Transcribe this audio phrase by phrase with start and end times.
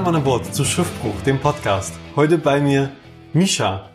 [0.00, 1.92] Mann an Bord zu Schiffbruch, dem Podcast.
[2.14, 2.90] Heute bei mir
[3.32, 3.90] Misha.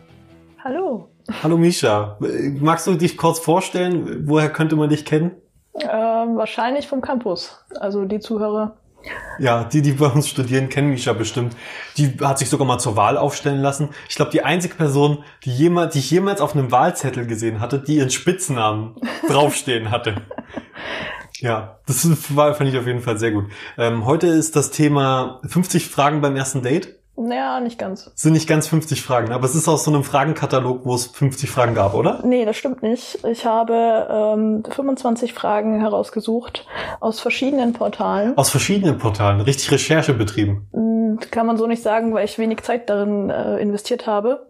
[0.62, 1.08] Hallo.
[1.42, 2.18] Hallo Misha.
[2.60, 4.28] Magst du dich kurz vorstellen?
[4.28, 5.32] Woher könnte man dich kennen?
[5.80, 7.64] Ähm, wahrscheinlich vom Campus.
[7.80, 8.76] Also die Zuhörer.
[9.38, 11.56] Ja, die, die bei uns studieren, kennen Misha bestimmt.
[11.96, 13.88] Die hat sich sogar mal zur Wahl aufstellen lassen.
[14.08, 17.78] Ich glaube, die einzige Person, die, jemals, die ich jemals auf einem Wahlzettel gesehen hatte,
[17.78, 18.96] die ihren Spitznamen
[19.28, 20.16] draufstehen hatte.
[21.40, 22.06] Ja, das
[22.36, 23.46] war, fand ich auf jeden Fall sehr gut.
[23.76, 26.94] Ähm, heute ist das Thema 50 Fragen beim ersten Date.
[27.16, 28.10] Naja, nicht ganz.
[28.14, 31.06] Es sind nicht ganz 50 Fragen, aber es ist aus so einem Fragenkatalog, wo es
[31.06, 32.20] 50 Fragen gab, oder?
[32.24, 33.24] Nee, das stimmt nicht.
[33.24, 36.66] Ich habe ähm, 25 Fragen herausgesucht
[36.98, 38.36] aus verschiedenen Portalen.
[38.36, 40.66] Aus verschiedenen Portalen, richtig Recherche betrieben.
[40.72, 44.48] Hm, Kann man so nicht sagen, weil ich wenig Zeit darin äh, investiert habe.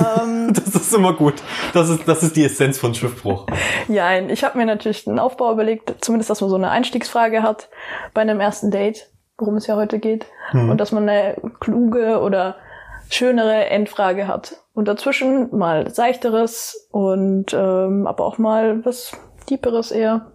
[0.00, 1.34] Ähm, Das ist immer gut.
[1.72, 3.46] Das ist, das ist die Essenz von Schiffbruch.
[3.88, 7.68] ja, ich habe mir natürlich einen Aufbau überlegt, zumindest, dass man so eine Einstiegsfrage hat
[8.14, 10.70] bei einem ersten Date, worum es ja heute geht, Hm.
[10.70, 12.56] und dass man eine kluge oder
[13.10, 14.56] schönere Endfrage hat.
[14.74, 19.12] Und dazwischen mal seichteres und ähm, aber auch mal was
[19.50, 20.32] Deeperes eher.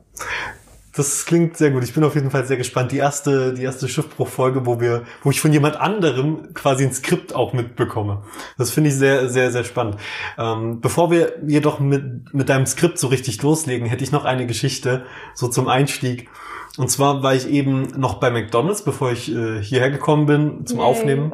[0.96, 1.84] Das klingt sehr gut.
[1.84, 2.92] Ich bin auf jeden Fall sehr gespannt.
[2.92, 7.34] Die erste, die erste Schiffbruchfolge, wo wir, wo ich von jemand anderem quasi ein Skript
[7.34, 8.22] auch mitbekomme.
[8.60, 9.98] Das finde ich sehr, sehr, sehr spannend.
[10.38, 14.46] Ähm, bevor wir jedoch mit, mit deinem Skript so richtig loslegen, hätte ich noch eine
[14.46, 16.30] Geschichte, so zum Einstieg.
[16.78, 20.78] Und zwar war ich eben noch bei McDonalds, bevor ich äh, hierher gekommen bin zum
[20.78, 20.86] Yay.
[20.86, 21.34] Aufnehmen.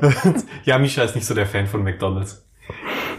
[0.64, 2.44] ja, Misha ist nicht so der Fan von McDonalds.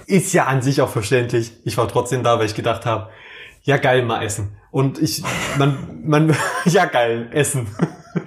[0.05, 1.53] Ist ja an sich auch verständlich.
[1.63, 3.09] Ich war trotzdem da, weil ich gedacht habe,
[3.64, 4.56] ja geil, mal essen.
[4.72, 5.23] Und ich,
[5.58, 7.67] man, man, ja geil, essen.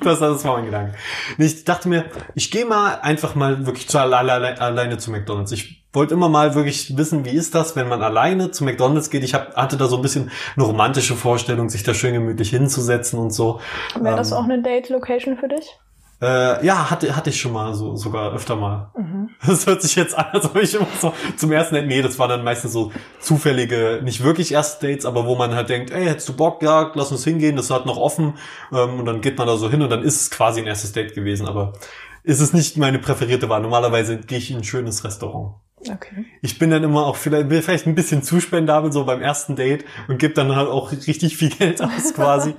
[0.01, 0.95] Das, das war mein Gedanke.
[1.37, 5.53] Ich dachte mir, ich gehe mal einfach mal wirklich zu alle, alle, alleine zu McDonalds.
[5.53, 9.23] Ich wollte immer mal wirklich wissen, wie ist das, wenn man alleine zu McDonalds geht.
[9.25, 13.19] Ich hab, hatte da so ein bisschen eine romantische Vorstellung, sich da schön gemütlich hinzusetzen
[13.19, 13.61] und so.
[14.01, 15.79] Wäre das Ähm, auch eine Date-Location für dich?
[16.21, 18.91] Äh, ja, hatte, hatte ich schon mal, so, sogar öfter mal.
[19.47, 22.19] Das hört sich jetzt an, als ob ich immer so zum ersten Date, nee, das
[22.19, 26.07] war dann meistens so zufällige, nicht wirklich erste Dates, aber wo man halt denkt, ey,
[26.07, 28.35] hättest du Bock, ja, lass uns hingehen, das hat noch offen,
[28.73, 30.93] ähm, und dann geht man da so hin und dann ist es quasi ein erstes
[30.93, 31.75] Date gewesen, aber
[32.23, 33.61] ist es nicht meine präferierte Wahl.
[33.61, 35.57] Normalerweise gehe ich in ein schönes Restaurant.
[35.93, 36.25] Okay.
[36.43, 39.57] Ich bin dann immer auch vielleicht, bin vielleicht ein bisschen zu spendabel so beim ersten
[39.57, 42.55] Date und gebe dann halt auch richtig viel Geld aus quasi.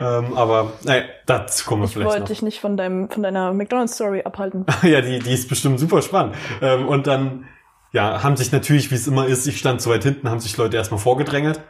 [0.00, 2.28] ähm, aber naja, dazu kommen wir Ich vielleicht wollte noch.
[2.28, 4.66] dich nicht von deinem von deiner McDonald's-Story abhalten.
[4.82, 6.34] Ja, die, die ist bestimmt super spannend.
[6.62, 7.46] Ähm, und dann,
[7.92, 10.56] ja, haben sich natürlich, wie es immer ist, ich stand so weit hinten, haben sich
[10.56, 11.60] Leute erstmal vorgedrängelt.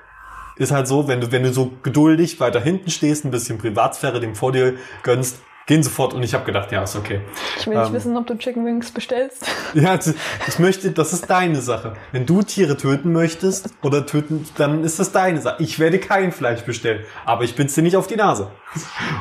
[0.56, 4.20] Ist halt so, wenn du, wenn du so geduldig weiter hinten stehst, ein bisschen Privatsphäre
[4.20, 7.20] dem vor dir gönnst, gehen sofort und ich habe gedacht, ja, ist okay.
[7.58, 7.92] Ich will nicht Ähm.
[7.92, 9.46] wissen, ob du Chicken Wings bestellst.
[9.74, 10.14] Ja, also,
[10.46, 11.94] ich möchte, das ist deine Sache.
[12.12, 15.56] Wenn du Tiere töten möchtest oder töten, dann ist das deine Sache.
[15.62, 18.50] Ich werde kein Fleisch bestellen, aber ich bin's dir nicht auf die Nase.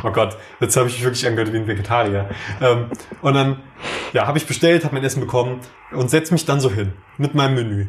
[0.03, 2.29] Oh Gott, jetzt habe ich mich wirklich angehört wie ein Vegetarier.
[2.61, 2.89] Ähm,
[3.21, 3.59] und dann,
[4.13, 5.59] ja, habe ich bestellt, habe mein Essen bekommen
[5.91, 7.87] und setz mich dann so hin mit meinem Menü.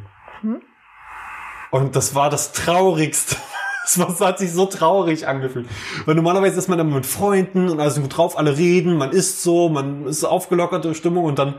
[1.71, 3.37] Und das war das Traurigste.
[3.87, 5.69] Es hat sich so traurig angefühlt.
[6.05, 9.13] Weil normalerweise ist man dann mit Freunden und alle sind gut drauf, alle reden, man
[9.13, 11.55] isst so, man ist aufgelockerte Stimmung und dann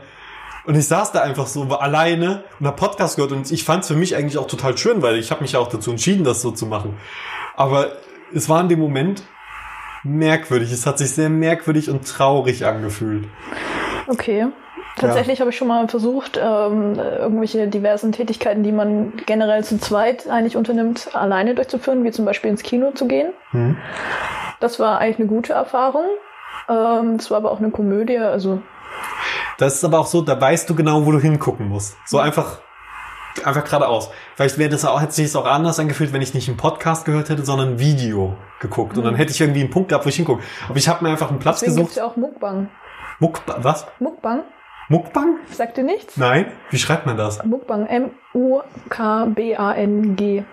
[0.66, 3.88] und ich saß da einfach so alleine und hab Podcast gehört und ich fand es
[3.88, 6.42] für mich eigentlich auch total schön, weil ich habe mich ja auch dazu entschieden, das
[6.42, 6.98] so zu machen.
[7.56, 7.92] Aber
[8.34, 9.22] es war in dem Moment
[10.04, 10.70] merkwürdig.
[10.70, 13.26] Es hat sich sehr merkwürdig und traurig angefühlt.
[14.08, 14.48] Okay.
[14.98, 20.28] Tatsächlich habe ich schon mal versucht, ähm, irgendwelche diversen Tätigkeiten, die man generell zu zweit
[20.28, 23.32] eigentlich unternimmt, alleine durchzuführen, wie zum Beispiel ins Kino zu gehen.
[23.50, 23.76] Hm.
[24.60, 26.04] Das war eigentlich eine gute Erfahrung.
[26.68, 28.60] Ähm, das war aber auch eine Komödie, also
[29.58, 31.96] Das ist aber auch so, da weißt du genau, wo du hingucken musst.
[32.06, 32.58] So einfach,
[33.44, 34.10] einfach geradeaus.
[34.34, 37.04] Vielleicht wäre das auch, hätte sich das auch anders angefühlt, wenn ich nicht einen Podcast
[37.04, 38.98] gehört hätte, sondern ein Video geguckt.
[38.98, 40.42] Und dann hätte ich irgendwie einen Punkt gehabt, wo ich hingucke.
[40.68, 42.06] Aber ich habe mir einfach einen Platz deswegen gibt's gesucht.
[42.06, 42.68] ja auch Mukbang.
[43.20, 43.86] Muck, was?
[43.98, 44.44] Mukbang?
[44.88, 45.36] Muckbang?
[45.50, 46.16] Sagt dir nichts?
[46.16, 46.46] Nein?
[46.70, 47.44] Wie schreibt man das?
[47.44, 47.86] Mukbang,
[49.18, 50.44] M-U-K-B-A-N-G.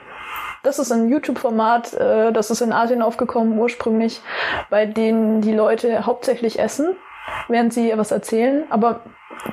[0.64, 4.22] Das ist ein YouTube-Format, äh, das ist in Asien aufgekommen ursprünglich,
[4.70, 6.96] bei denen die Leute hauptsächlich essen,
[7.48, 8.64] während sie was erzählen.
[8.70, 9.02] Aber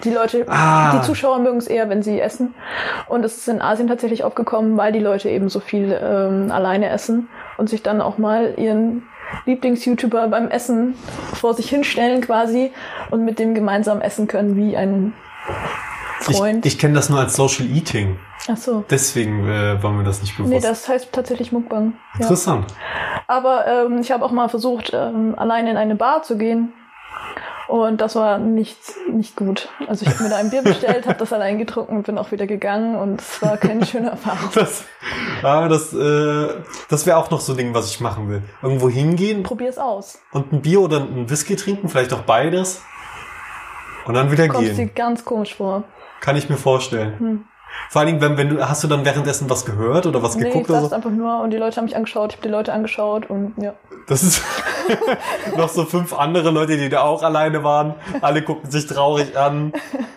[0.05, 0.93] die Leute, Ah.
[0.97, 2.55] die Zuschauer mögen es eher, wenn sie essen.
[3.09, 6.89] Und es ist in Asien tatsächlich aufgekommen, weil die Leute eben so viel ähm, alleine
[6.89, 7.29] essen
[7.59, 9.03] und sich dann auch mal ihren
[9.47, 10.95] Lieblings-YouTuber beim Essen
[11.35, 12.73] vor sich hinstellen quasi
[13.11, 15.13] und mit dem gemeinsam essen können wie ein
[16.21, 16.65] Freund.
[16.65, 18.19] Ich, ich kenne das nur als Social Eating.
[18.49, 18.85] Ach so.
[18.91, 20.53] Deswegen äh, war mir das nicht bewusst.
[20.53, 21.95] Nee, das heißt tatsächlich Mukbang.
[22.15, 22.23] Ja.
[22.23, 22.67] Interessant.
[23.27, 26.73] Aber ähm, ich habe auch mal versucht, ähm, alleine in eine Bar zu gehen.
[27.73, 28.77] Und das war nicht,
[29.11, 29.71] nicht gut.
[29.89, 32.31] Also ich habe mir da ein Bier bestellt, habe das allein getrunken und bin auch
[32.31, 34.51] wieder gegangen und es war keine schöne Erfahrung.
[34.55, 34.85] Das,
[35.43, 36.49] ja, das, äh,
[36.91, 38.43] das wäre auch noch so ein Ding, was ich machen will.
[38.61, 40.19] Irgendwo hingehen Probier's aus.
[40.33, 42.83] und ein Bier oder ein Whisky trinken, vielleicht auch beides.
[44.05, 44.95] Und dann wieder Kommst dir gehen.
[44.95, 45.85] ganz komisch vor.
[46.21, 47.19] Kann ich mir vorstellen.
[47.19, 47.45] Hm.
[47.89, 50.49] Vor allen Dingen, wenn, wenn du, hast du dann währenddessen was gehört oder was Nee,
[50.49, 50.97] ich geguckt oder saß so?
[50.97, 53.73] einfach nur und die Leute haben mich angeschaut, ich habe die Leute angeschaut und ja.
[54.09, 54.43] Das ist
[55.57, 57.95] noch so fünf andere Leute, die da auch alleine waren.
[58.21, 59.73] Alle gucken sich traurig an,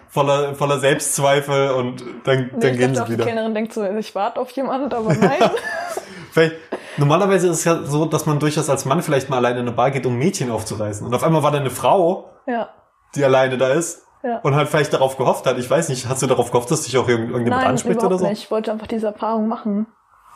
[0.10, 3.26] voller, voller Selbstzweifel und dann, Nee, dann ich gehen dachte sie auch, die wieder.
[3.26, 5.40] Kellnerin denkt so, ich warte auf jemand, aber nein.
[6.32, 6.56] Vielleicht,
[6.98, 9.76] normalerweise ist es ja so, dass man durchaus als Mann vielleicht mal alleine in eine
[9.76, 11.08] Bar geht, um Mädchen aufzureißen.
[11.08, 12.68] Und auf einmal war da eine Frau, ja,
[13.16, 14.40] die alleine da ist ja.
[14.40, 15.58] und halt vielleicht darauf gehofft hat.
[15.60, 18.16] Ich weiß nicht, hast du darauf gehofft, dass dich auch irgend- irgendjemand Nein, anspricht überhaupt
[18.16, 18.28] oder so?
[18.28, 18.44] nicht.
[18.44, 19.88] Ich wollte einfach diese Erfahrung machen.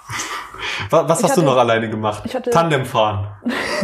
[0.89, 2.23] Was, was hast du hatte- noch alleine gemacht?
[2.25, 3.27] ich hatte- Tandem fahren.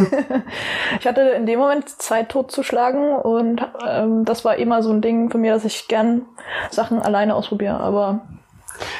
[1.00, 5.30] Ich hatte in dem Moment Zeit totzuschlagen und ähm, das war immer so ein Ding
[5.30, 6.22] für mir, dass ich gern
[6.70, 7.80] Sachen alleine ausprobiere.
[7.80, 8.20] Aber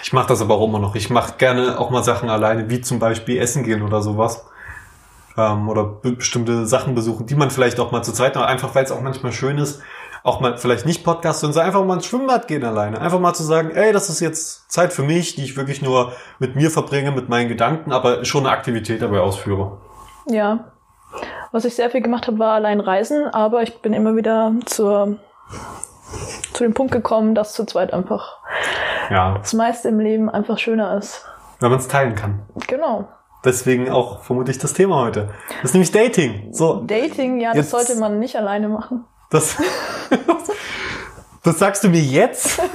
[0.02, 0.94] Ich mache das aber auch immer noch.
[0.94, 4.46] Ich mache gerne auch mal Sachen alleine, wie zum Beispiel essen gehen oder sowas.
[5.36, 8.74] Ähm, oder be bestimmte Sachen besuchen, die man vielleicht auch mal zu zweit macht, einfach
[8.74, 9.82] weil es auch manchmal schön ist,
[10.26, 13.00] auch mal vielleicht nicht Podcast, sondern einfach mal ins Schwimmbad gehen alleine.
[13.00, 16.12] Einfach mal zu sagen, ey, das ist jetzt Zeit für mich, die ich wirklich nur
[16.38, 19.78] mit mir verbringe, mit meinen Gedanken, aber schon eine Aktivität dabei ausführe.
[20.26, 20.72] ja,
[21.52, 23.28] was ich sehr viel gemacht habe, war allein reisen.
[23.28, 25.16] Aber ich bin immer wieder zur,
[26.52, 28.38] zu dem Punkt gekommen, dass zu zweit einfach
[29.08, 31.24] Ja, das meiste im Leben einfach schöner ist.
[31.60, 32.42] wenn man es teilen kann.
[32.66, 33.08] Genau.
[33.44, 35.28] Deswegen auch vermutlich das Thema heute.
[35.62, 36.52] Das ist nämlich Dating.
[36.52, 39.04] So, Dating, ja, das sollte man nicht alleine machen.
[39.30, 39.56] Das,
[41.44, 42.60] das sagst du mir jetzt?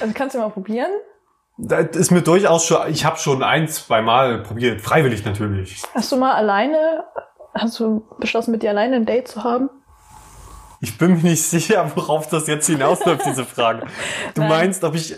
[0.00, 0.90] Also kannst du mal probieren.
[1.58, 5.82] Das ist mir durchaus schon, ich habe schon ein, zwei Mal probiert, freiwillig natürlich.
[5.94, 7.04] Hast du mal alleine,
[7.54, 9.68] hast du beschlossen, mit dir alleine ein Date zu haben?
[10.80, 13.86] Ich bin mir nicht sicher, worauf das jetzt hinausläuft, diese Frage.
[14.34, 14.48] Du Nein.
[14.48, 15.16] meinst, ob ich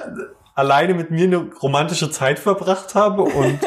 [0.54, 3.60] alleine mit mir eine romantische Zeit verbracht habe und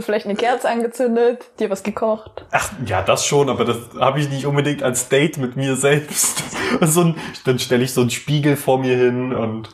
[0.00, 2.44] Vielleicht eine Kerze angezündet, dir was gekocht?
[2.50, 6.42] ach ja, das schon, aber das habe ich nicht unbedingt als Date mit mir selbst.
[6.80, 9.68] So ein, dann stelle ich so einen Spiegel vor mir hin und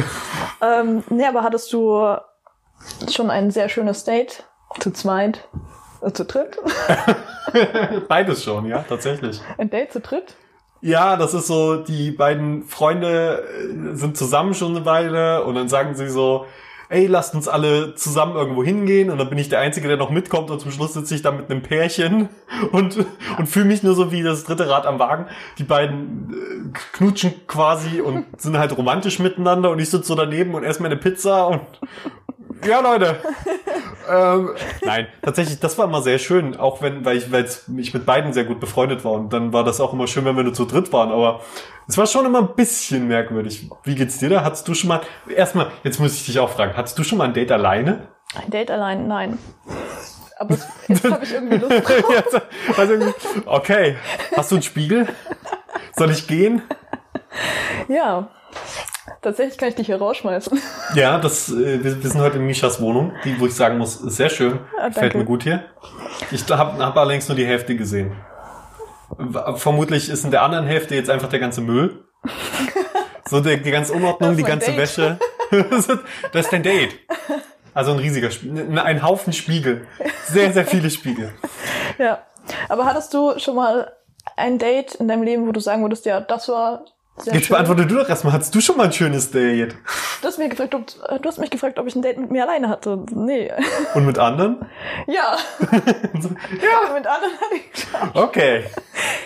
[0.60, 2.16] Ähm, nee, aber hattest du
[3.10, 4.44] schon ein sehr schönes Date?
[4.80, 5.48] Zu zweit?
[6.02, 6.58] Äh, zu dritt?
[8.08, 9.40] beides schon, ja, tatsächlich.
[9.56, 10.36] Ein Date zu dritt?
[10.80, 15.68] Ja, das ist so, die beiden Freunde äh, sind zusammen schon eine Weile und dann
[15.68, 16.46] sagen sie so,
[16.88, 19.10] ey, lasst uns alle zusammen irgendwo hingehen.
[19.10, 20.50] Und dann bin ich der Einzige, der noch mitkommt.
[20.50, 22.28] Und zum Schluss sitze ich da mit einem Pärchen
[22.72, 23.06] und,
[23.38, 25.26] und fühle mich nur so wie das dritte Rad am Wagen.
[25.58, 29.70] Die beiden äh, knutschen quasi und sind halt romantisch miteinander.
[29.70, 31.60] Und ich sitze so daneben und esse meine Pizza und
[32.66, 33.16] ja, Leute.
[34.10, 34.50] ähm,
[34.82, 37.44] nein, tatsächlich, das war immer sehr schön, auch wenn, weil ich, weil
[37.78, 40.36] ich mit beiden sehr gut befreundet war und dann war das auch immer schön, wenn
[40.36, 41.40] wir nur zu dritt waren, aber
[41.86, 43.68] es war schon immer ein bisschen merkwürdig.
[43.84, 44.44] Wie geht's dir da?
[44.44, 45.00] Hattest du schon mal,
[45.34, 48.08] erstmal, jetzt muss ich dich auch fragen, hattest du schon mal ein Date alleine?
[48.34, 49.06] Ein Date allein?
[49.08, 49.38] Nein.
[50.38, 52.42] Aber es- jetzt habe ich irgendwie Lust drauf.
[52.76, 53.14] Also, irgendwie,
[53.46, 53.96] okay,
[54.36, 55.08] hast du einen Spiegel?
[55.96, 56.62] Soll ich gehen?
[57.88, 58.28] Ja.
[59.22, 60.58] Tatsächlich kann ich dich hier rausschmeißen.
[60.94, 63.96] Ja, das, äh, wir, wir sind heute in Mishas Wohnung, die, wo ich sagen muss,
[64.00, 64.58] ist sehr schön.
[64.78, 65.18] Ah, danke.
[65.18, 65.64] mir gut hier.
[66.30, 68.12] Ich habe hab allerdings nur die Hälfte gesehen.
[69.56, 72.04] Vermutlich ist in der anderen Hälfte jetzt einfach der ganze Müll.
[73.28, 74.78] So die, die ganze Unordnung, die ganze Date.
[74.78, 75.18] Wäsche.
[76.32, 76.96] das ist dein Date.
[77.74, 79.86] Also ein riesiger Spiegel, ein Haufen Spiegel.
[80.24, 81.32] Sehr, sehr viele Spiegel.
[81.98, 82.22] Ja.
[82.68, 83.92] Aber hattest du schon mal
[84.36, 86.84] ein Date in deinem Leben, wo du sagen würdest, ja, das war
[87.22, 87.54] sehr Jetzt schön?
[87.54, 89.74] beantworte du doch erstmal, hattest du schon mal ein schönes Date?
[90.20, 92.30] Du hast, mir gefragt, ob, äh, du hast mich gefragt, ob ich ein Date mit
[92.30, 93.04] mir alleine hatte.
[93.12, 93.52] Nee.
[93.94, 94.66] Und mit anderen?
[95.06, 95.36] Ja.
[95.60, 96.94] ja.
[96.94, 98.10] Mit anderen hatte ich schon.
[98.22, 98.64] Okay.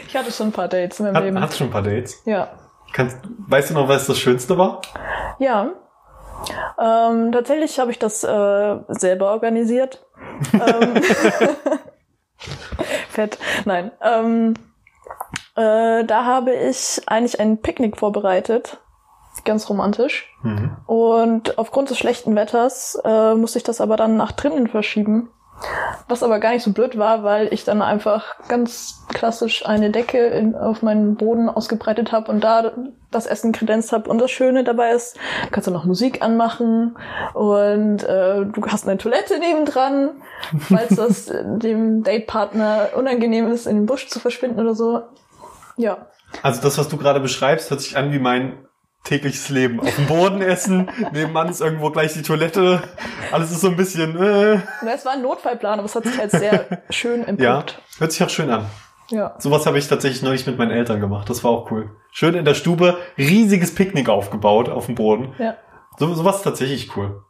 [0.08, 1.40] Ich hatte schon ein paar Dates in meinem Hat, Leben.
[1.40, 2.22] hast du schon ein paar Dates?
[2.24, 2.48] Ja.
[2.92, 3.18] Kannst,
[3.48, 4.82] weißt du noch, was das Schönste war?
[5.38, 5.70] Ja.
[6.78, 10.04] Ähm, tatsächlich habe ich das äh, selber organisiert.
[10.52, 11.00] ähm,
[13.08, 13.38] Fett.
[13.64, 13.92] Nein.
[14.02, 14.54] Ähm,
[15.54, 18.78] äh, da habe ich eigentlich ein Picknick vorbereitet.
[19.44, 20.30] Ganz romantisch.
[20.42, 20.76] Mhm.
[20.86, 25.30] Und aufgrund des schlechten Wetters äh, musste ich das aber dann nach drinnen verschieben.
[26.08, 30.18] Was aber gar nicht so blöd war, weil ich dann einfach ganz klassisch eine Decke
[30.26, 32.72] in, auf meinen Boden ausgebreitet habe und da
[33.10, 34.10] das Essen kredenzt habe.
[34.10, 36.96] Und das Schöne dabei ist, du kannst dann noch Musik anmachen
[37.34, 40.10] und äh, du hast eine Toilette nebendran,
[40.58, 45.02] falls das dem Datepartner unangenehm ist, in den Busch zu verschwinden oder so.
[45.76, 46.06] Ja.
[46.42, 48.66] Also das, was du gerade beschreibst, hört sich an wie mein
[49.04, 49.80] tägliches Leben.
[49.80, 52.82] Auf dem Boden essen, nebenan ist irgendwo gleich die Toilette.
[53.32, 56.16] Alles ist so ein bisschen, äh, Na, Es war ein Notfallplan, aber es hat sich
[56.18, 57.80] halt sehr schön ja, entpuppt.
[57.98, 58.66] hört sich auch schön an.
[59.10, 59.34] Ja.
[59.38, 61.28] Sowas habe ich tatsächlich neulich mit meinen Eltern gemacht.
[61.28, 61.90] Das war auch cool.
[62.12, 65.34] Schön in der Stube, riesiges Picknick aufgebaut auf dem Boden.
[65.38, 65.56] Ja.
[65.98, 67.22] So, sowas ist tatsächlich cool.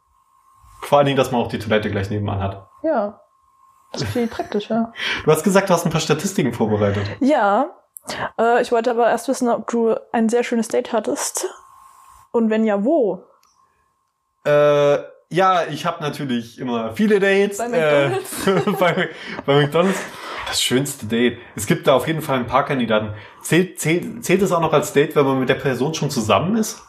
[0.81, 2.67] Vor allen Dingen, dass man auch die Toilette gleich nebenan hat.
[2.83, 3.19] Ja.
[3.91, 4.93] Das ist viel praktischer.
[5.25, 7.03] Du hast gesagt, du hast ein paar Statistiken vorbereitet.
[7.19, 7.71] Ja.
[8.39, 11.47] Äh, ich wollte aber erst wissen, ob du ein sehr schönes Date hattest.
[12.31, 13.23] Und wenn ja, wo?
[14.45, 14.97] Äh,
[15.29, 17.57] ja, ich habe natürlich immer viele Dates.
[17.57, 18.47] Bei McDonald's?
[18.47, 19.09] Äh, bei,
[19.45, 19.99] bei McDonald's.
[20.47, 21.37] Das schönste Date.
[21.55, 23.13] Es gibt da auf jeden Fall ein paar Kandidaten.
[23.41, 26.57] Zählt, zählt, zählt es auch noch als Date, wenn man mit der Person schon zusammen
[26.57, 26.83] ist?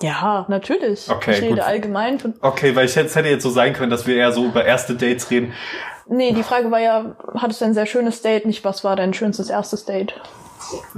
[0.00, 1.10] Ja, natürlich.
[1.10, 1.60] Okay, ich rede gut.
[1.60, 2.34] allgemein von.
[2.40, 4.64] Okay, weil ich hätte, es hätte jetzt so sein können, dass wir eher so über
[4.64, 5.52] erste Dates reden.
[6.06, 9.14] Nee, die Frage war ja, hattest du ein sehr schönes Date, nicht was war dein
[9.14, 10.14] schönstes erstes Date?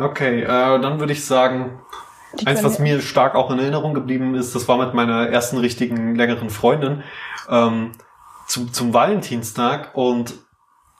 [0.00, 1.80] Okay, äh, dann würde ich sagen,
[2.38, 5.58] Die eins, was mir stark auch in Erinnerung geblieben ist, das war mit meiner ersten
[5.58, 7.02] richtigen längeren Freundin
[7.49, 7.92] ähm,
[8.46, 10.34] zum, zum Valentinstag und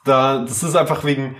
[0.03, 1.35] da, das ist einfach wegen,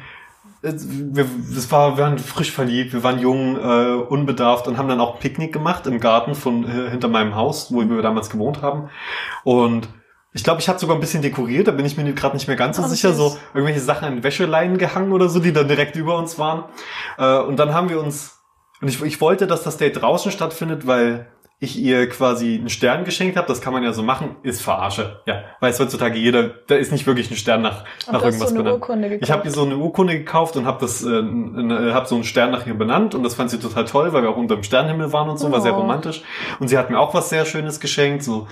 [0.62, 4.90] äh, wir, das war, wir waren frisch verliebt, wir waren jung, äh, unbedarft und haben
[4.90, 8.62] dann auch Picknick gemacht im Garten von äh, hinter meinem Haus, wo wir damals gewohnt
[8.62, 8.90] haben
[9.44, 9.88] und
[10.36, 12.58] ich glaube, ich habe sogar ein bisschen dekoriert, da bin ich mir gerade nicht mehr
[12.58, 13.14] ganz so Oh, sicher.
[13.14, 16.66] So irgendwelche Sachen an Wäscheleinen gehangen oder so, die dann direkt über uns waren.
[17.18, 18.38] Äh, und dann haben wir uns,
[18.82, 21.28] und ich, ich wollte, dass das Date draußen stattfindet, weil
[21.60, 23.48] ich ihr quasi einen Stern geschenkt habe.
[23.48, 25.22] Das kann man ja so machen, ist Verarsche.
[25.26, 28.56] Ja, weiß heutzutage jeder, da ist nicht wirklich ein Stern nach, Und nach irgendwas so
[28.56, 29.22] benannt.
[29.22, 32.26] Ich habe ihr so eine Urkunde gekauft und habe das, äh, äh, habe so einen
[32.26, 34.64] Stern nach ihr benannt und das fand sie total toll, weil wir auch unter dem
[34.64, 35.80] Sternenhimmel waren und so, war sehr Oh.
[35.80, 36.24] romantisch.
[36.60, 38.48] Und sie hat mir auch was sehr Schönes geschenkt, so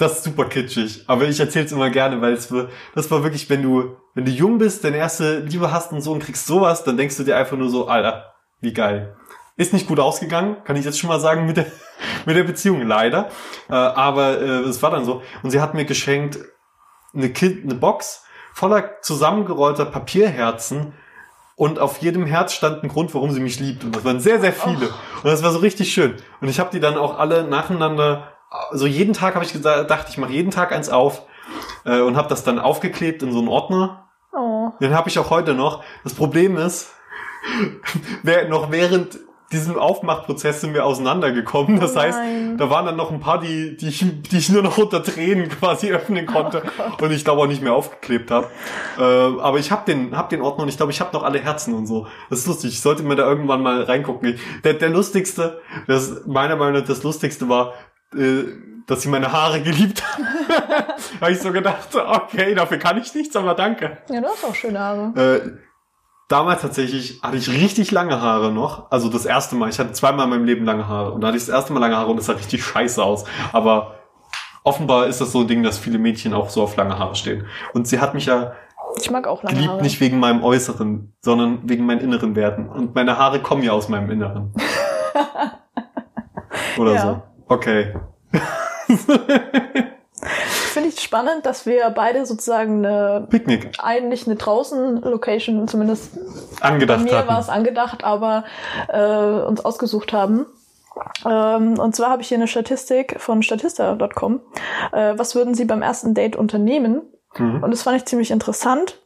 [0.00, 3.48] das ist super kitschig, aber ich erzähl's immer gerne, weil es war, das war wirklich,
[3.50, 6.84] wenn du, wenn du jung bist, deine erste Liebe hast und so und kriegst sowas,
[6.84, 9.16] dann denkst du dir einfach nur so, Alter, wie geil.
[9.56, 11.66] Ist nicht gut ausgegangen, kann ich jetzt schon mal sagen mit der,
[12.26, 13.28] mit der Beziehung leider,
[13.68, 15.22] äh, aber äh, es war dann so.
[15.42, 16.38] Und sie hat mir geschenkt
[17.14, 20.94] eine, Ki eine Box voller zusammengerollter Papierherzen
[21.60, 23.84] und auf jedem Herz stand ein Grund, warum sie mich liebt.
[23.84, 24.88] Und das waren sehr, sehr viele.
[24.88, 26.14] Und das war so richtig schön.
[26.40, 30.10] Und ich habe die dann auch alle nacheinander, also jeden Tag habe ich gesagt, dachte,
[30.10, 31.22] ich mache jeden Tag eins auf
[31.84, 34.08] äh, und habe das dann aufgeklebt in so einen Ordner.
[34.32, 34.70] Oh.
[34.80, 35.82] Den habe ich auch heute noch.
[36.04, 36.92] Das Problem ist,
[38.48, 39.18] noch während
[39.52, 41.80] diesem Aufmachprozess sind wir auseinandergekommen.
[41.80, 42.18] Das Oh heißt,
[42.56, 45.48] da waren dann noch ein paar, die, die, ich, die ich nur noch unter Tränen
[45.48, 48.46] quasi öffnen konnte Oh und ich glaube auch nicht mehr aufgeklebt habe.
[48.96, 51.40] Äh, aber ich habe den, hab den Ordner und ich glaube, ich habe noch alle
[51.40, 52.06] Herzen und so.
[52.28, 52.70] Das ist lustig.
[52.70, 54.38] Ich sollte mir da irgendwann mal reingucken.
[54.62, 57.74] Der, der lustigste, das meiner Meinung nach das lustigste war,
[58.16, 58.44] äh,
[58.86, 60.26] dass sie meine Haare geliebt haben.
[61.20, 63.98] habe ich so gedacht, okay, dafür kann ich nichts, aber danke.
[64.08, 65.12] Ja, du hast auch schöne Haare.
[65.16, 65.50] Äh,
[66.28, 68.90] damals tatsächlich hatte ich richtig lange Haare noch.
[68.90, 69.68] Also das erste Mal.
[69.68, 71.12] Ich hatte zweimal in meinem Leben lange Haare.
[71.12, 73.24] Und da hatte ich das erste Mal lange Haare und das sah richtig scheiße aus.
[73.52, 73.94] Aber
[74.64, 77.46] offenbar ist das so ein Ding, dass viele Mädchen auch so auf lange Haare stehen.
[77.74, 78.52] Und sie hat mich ja
[79.00, 79.82] Ich mag auch lange geliebt, Haare.
[79.82, 82.68] nicht wegen meinem Äußeren, sondern wegen meinen inneren Werten.
[82.68, 84.52] Und meine Haare kommen ja aus meinem Inneren.
[86.78, 87.00] Oder Ja.
[87.02, 87.22] so.
[87.50, 87.92] Okay.
[90.72, 96.14] Finde ich spannend, dass wir beide sozusagen eine Picknick eigentlich eine draußen-Location, zumindest
[96.60, 98.44] bei angedacht mir war es angedacht, aber
[98.88, 100.46] äh, uns ausgesucht haben.
[101.26, 104.40] Ähm, und zwar habe ich hier eine Statistik von statista.com.
[104.92, 107.02] Äh, was würden Sie beim ersten Date unternehmen?
[107.36, 107.64] Mhm.
[107.64, 108.99] Und das fand ich ziemlich interessant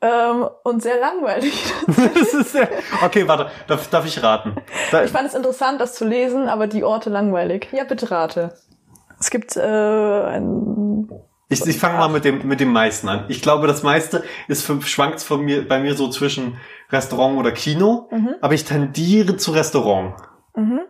[0.00, 1.72] ähm, und sehr langweilig.
[1.86, 2.68] das ist ja,
[3.04, 4.56] okay, warte, darf, darf ich raten?
[4.90, 7.68] Da, Ich fand es interessant, das zu lesen, aber die Orte langweilig.
[7.72, 8.54] Ja, bitte rate.
[9.20, 11.08] Es gibt äh, ein
[11.48, 13.24] Ich, ich fange mal mit dem, mit dem meisten an.
[13.28, 16.58] Ich glaube, das meiste ist für, schwankt von mir, bei mir so zwischen
[16.90, 18.34] Restaurant oder Kino, Mhm.
[18.40, 20.14] aber ich tendiere zu Restaurant.
[20.54, 20.80] Mhm.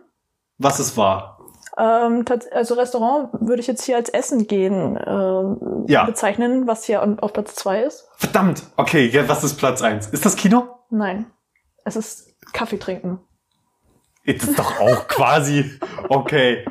[0.57, 1.34] Was es war.
[1.77, 6.05] Ähm, also Restaurant würde ich jetzt hier als Essen gehen ähm, Ja.
[6.05, 8.07] bezeichnen, was hier auf Platz zwei ist.
[8.17, 8.63] Verdammt!
[8.77, 10.07] Okay, ja, was ist Platz eins?
[10.07, 10.67] Ist das Kino?
[10.89, 11.25] Nein,
[11.83, 13.19] es ist Kaffee trinken.
[14.25, 15.79] Das ist doch auch quasi
[16.09, 16.65] okay.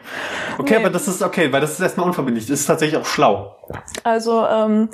[0.59, 0.85] Okay, Nee.
[0.85, 2.47] aber das ist okay, weil das ist erstmal unverbindlich.
[2.47, 3.57] Das ist tatsächlich auch schlau.
[4.03, 4.89] Also ähm,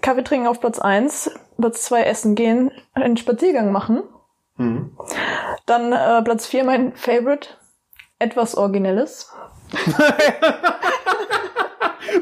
[0.00, 1.30] Kaffee trinken auf Platz eins,
[1.60, 4.02] Platz zwei Essen gehen, einen Spaziergang machen.
[4.56, 4.96] Mhm.
[5.66, 7.48] Dann äh, Platz vier mein Favorite,
[8.18, 9.30] etwas Originelles.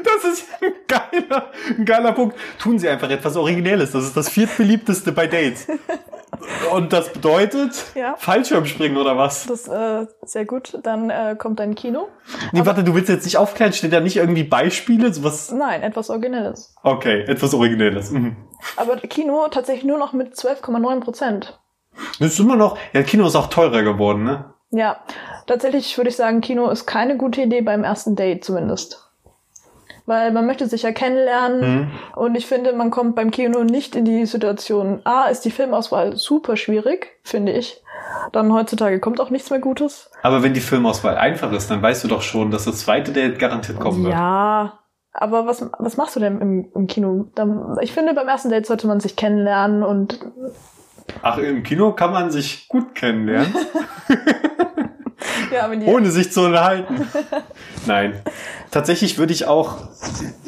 [0.03, 2.35] Das ist ein geiler, ein geiler Punkt.
[2.59, 3.91] Tun Sie einfach etwas Originelles.
[3.91, 5.67] Das ist das viertbeliebteste bei Dates.
[6.73, 8.15] Und das bedeutet Ja.
[8.17, 9.45] Fallschirmspringen oder was?
[9.45, 10.77] Das äh, sehr gut.
[10.83, 12.07] Dann äh, kommt ein Kino.
[12.51, 15.13] Nee, warte, du willst jetzt nicht aufklären, steht da nicht irgendwie Beispiele?
[15.13, 15.51] Sowas.
[15.51, 16.75] Nein, etwas Originelles.
[16.83, 18.11] Okay, etwas Originelles.
[18.11, 18.35] Mhm.
[18.77, 21.59] Aber Kino tatsächlich nur noch mit 12,9 Prozent.
[22.19, 22.77] Das ist immer noch.
[22.93, 24.53] Ja, Kino ist auch teurer geworden, ne?
[24.71, 24.97] Ja,
[25.47, 29.01] tatsächlich würde ich sagen, Kino ist keine gute Idee beim ersten Date zumindest.
[30.07, 31.91] Weil man möchte sich ja kennenlernen Mhm.
[32.15, 36.15] und ich finde, man kommt beim Kino nicht in die Situation, A, ist die Filmauswahl
[36.15, 37.81] super schwierig, finde ich.
[38.31, 40.11] Dann heutzutage kommt auch nichts mehr Gutes.
[40.21, 43.39] Aber wenn die Filmauswahl einfach ist, dann weißt du doch schon, dass das zweite Date
[43.39, 44.13] garantiert kommen wird.
[44.13, 44.79] Ja,
[45.11, 47.25] aber was, was machst du denn im, im Kino?
[47.81, 50.19] Ich finde, beim ersten Date sollte man sich kennenlernen und
[51.23, 53.53] Ach, im Kino kann man sich gut kennenlernen,
[55.51, 57.07] Ja, ohne sich zu unterhalten.
[57.85, 58.21] Nein.
[58.71, 59.77] Tatsächlich würde ich auch,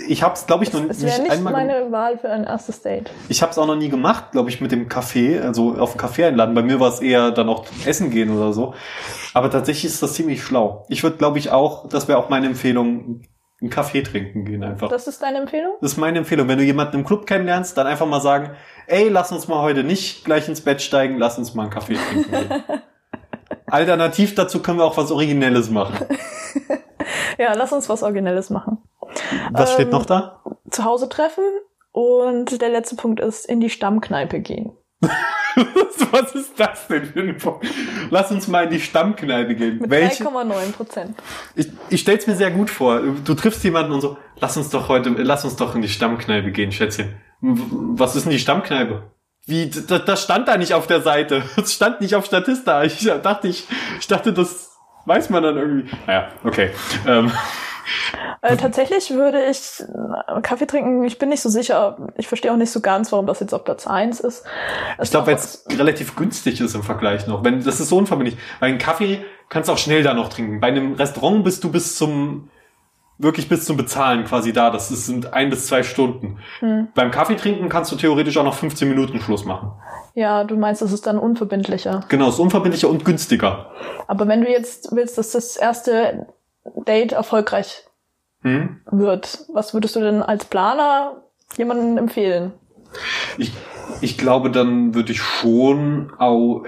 [0.08, 2.44] ich habe es, glaube ich, noch es wäre nicht nicht einmal meine Wahl für ein
[2.44, 3.10] erstes Date.
[3.30, 6.00] Ich habe es auch noch nie gemacht, glaube ich, mit dem Kaffee, also auf den
[6.00, 6.56] Kaffee einladen.
[6.56, 8.74] Bei mir war es eher dann auch essen gehen oder so.
[9.34, 10.86] Aber tatsächlich ist das ziemlich schlau.
[10.90, 13.22] Ich würde, glaube ich, auch, das wäre auch meine Empfehlung,
[13.62, 14.90] einen Kaffee trinken gehen einfach.
[14.90, 15.74] Das ist deine Empfehlung?
[15.82, 16.48] Das ist meine Empfehlung.
[16.48, 18.52] Wenn du jemanden im Club kennenlernst, dann einfach mal sagen,
[18.86, 21.96] ey, lass uns mal heute nicht gleich ins Bett steigen, lass uns mal einen Kaffee
[21.96, 22.32] trinken.
[22.32, 22.64] gehen.
[23.68, 26.06] Alternativ dazu können wir auch was Originelles machen.
[27.38, 28.80] Ja, lass uns was Originelles machen.
[29.52, 30.42] Was steht Ähm, noch da?
[30.72, 31.44] Zu Hause treffen
[31.92, 34.72] und der letzte Punkt ist in die Stammkneipe gehen.
[36.12, 37.68] was ist das denn für ein Punkt?
[38.10, 39.78] Lass uns mal in die Stammkneipe gehen.
[39.80, 40.24] Mit Welche?
[40.24, 41.16] 3,9 Prozent.
[41.56, 43.02] Ich, ich stell's mir sehr gut vor.
[43.24, 46.52] Du triffst jemanden und so, lass uns doch heute, lass uns doch in die Stammkneipe
[46.52, 47.18] gehen, Schätzchen.
[47.42, 49.04] Was ist denn die Stammkneipe?
[49.48, 51.44] Wie, das, das stand da nicht auf der Seite.
[51.56, 52.84] Das stand nicht auf Statista.
[52.84, 53.66] Ich dachte, ich,
[54.00, 55.90] ich dachte, das weiß man dann irgendwie.
[56.06, 56.72] Naja, okay.
[57.08, 57.32] Ähm,
[58.42, 61.98] Äh, tatsächlich würde ich äh, Kaffee trinken, ich bin nicht so sicher.
[62.18, 64.44] Ich verstehe auch nicht so ganz, warum das jetzt auf Platz 1 ist.
[65.02, 67.44] ich glaube, weil es relativ günstig ist im Vergleich noch.
[67.44, 68.38] Wenn, das ist so unverbindlich.
[68.60, 70.60] Weil einen Kaffee kannst du auch schnell da noch trinken.
[70.60, 72.50] Bei einem Restaurant bist du bis zum,
[73.18, 74.70] wirklich bis zum Bezahlen quasi da.
[74.70, 76.40] Das sind ein bis zwei Stunden.
[76.60, 76.88] Hm.
[76.94, 79.72] Beim Kaffee trinken kannst du theoretisch auch noch 15 Minuten Schluss machen.
[80.14, 82.04] Ja, du meinst, das ist dann unverbindlicher.
[82.10, 83.72] Genau, ist unverbindlicher und günstiger.
[84.08, 86.28] Aber wenn du jetzt willst, dass das erste
[86.86, 87.84] Date erfolgreich
[88.42, 88.82] Hm?
[88.92, 91.24] wird, was würdest du denn als Planer
[91.58, 92.54] jemandem empfehlen?
[93.38, 93.52] Ich,
[94.02, 96.64] ich glaube, dann würde ich schon auch.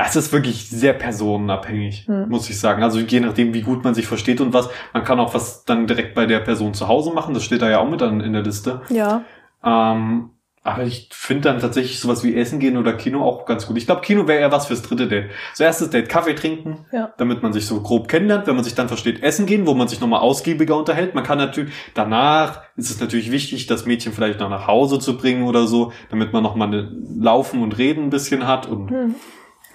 [0.00, 2.28] Es ist wirklich sehr personenabhängig, Hm.
[2.28, 2.82] muss ich sagen.
[2.82, 4.68] Also je nachdem, wie gut man sich versteht und was.
[4.94, 7.34] Man kann auch was dann direkt bei der Person zu Hause machen.
[7.34, 8.82] Das steht da ja auch mit an, in der Liste.
[8.90, 9.22] Ja.
[9.64, 10.30] Ähm,
[10.62, 13.78] aber ich finde dann tatsächlich sowas wie Essen gehen oder Kino auch ganz gut.
[13.78, 15.30] Ich glaube, Kino wäre eher was fürs dritte Date.
[15.54, 17.12] So erstes Date Kaffee trinken, Ja.
[17.16, 18.46] damit man sich so grob kennenlernt.
[18.46, 21.14] Wenn man sich dann versteht, Essen gehen, wo man sich nochmal ausgiebiger unterhält.
[21.14, 25.16] Man kann natürlich, danach ist es natürlich wichtig, das Mädchen vielleicht noch nach Hause zu
[25.16, 29.14] bringen oder so, damit man nochmal eine Laufen und Reden ein bisschen hat und Hm.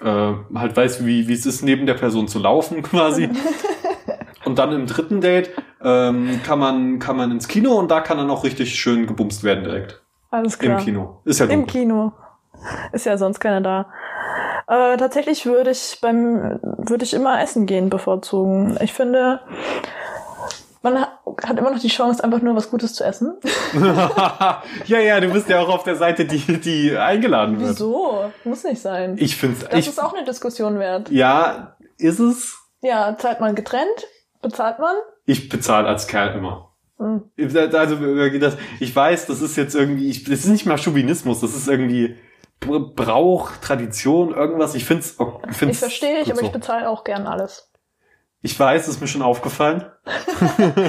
[0.02, 3.28] Äh, halt weiß, wie, wie es ist, neben der Person zu laufen quasi.
[4.44, 5.50] und dann im dritten Date
[5.82, 9.44] ähm, kann, man, kann man ins Kino und da kann dann auch richtig schön gebumst
[9.44, 10.02] werden direkt.
[10.30, 10.78] Alles klar.
[10.78, 11.20] Im Kino.
[11.24, 11.80] Ist ja Im dunkel.
[11.80, 12.12] Kino.
[12.92, 13.86] Ist ja sonst keiner da.
[14.66, 18.78] Äh, tatsächlich würde ich beim würde ich immer essen gehen bevorzugen.
[18.80, 19.40] Ich finde,
[20.82, 21.06] man
[21.42, 23.34] hat immer noch die Chance, einfach nur was Gutes zu essen.
[24.86, 27.70] ja, ja, du bist ja auch auf der Seite, die, die eingeladen wird.
[27.70, 28.32] Wieso?
[28.44, 29.16] Muss nicht sein.
[29.18, 31.10] Ich finde das ich, ist auch eine Diskussion wert.
[31.10, 32.58] Ja, ist es?
[32.80, 34.08] Ja, zahlt man getrennt?
[34.42, 34.94] Bezahlt man?
[35.26, 36.70] Ich bezahle als Kerl immer.
[36.98, 37.30] Hm.
[37.38, 37.96] Also,
[38.38, 41.68] das, ich weiß, das ist jetzt irgendwie, ich, das ist nicht mal Chauvinismus, das ist
[41.68, 42.16] irgendwie
[42.60, 44.74] Brauch, Tradition, irgendwas.
[44.74, 46.46] Ich find's, oh, ich find's Ich verstehe dich, aber so.
[46.46, 47.70] ich bezahle auch gern alles.
[48.44, 49.86] Ich weiß, ist mir schon aufgefallen.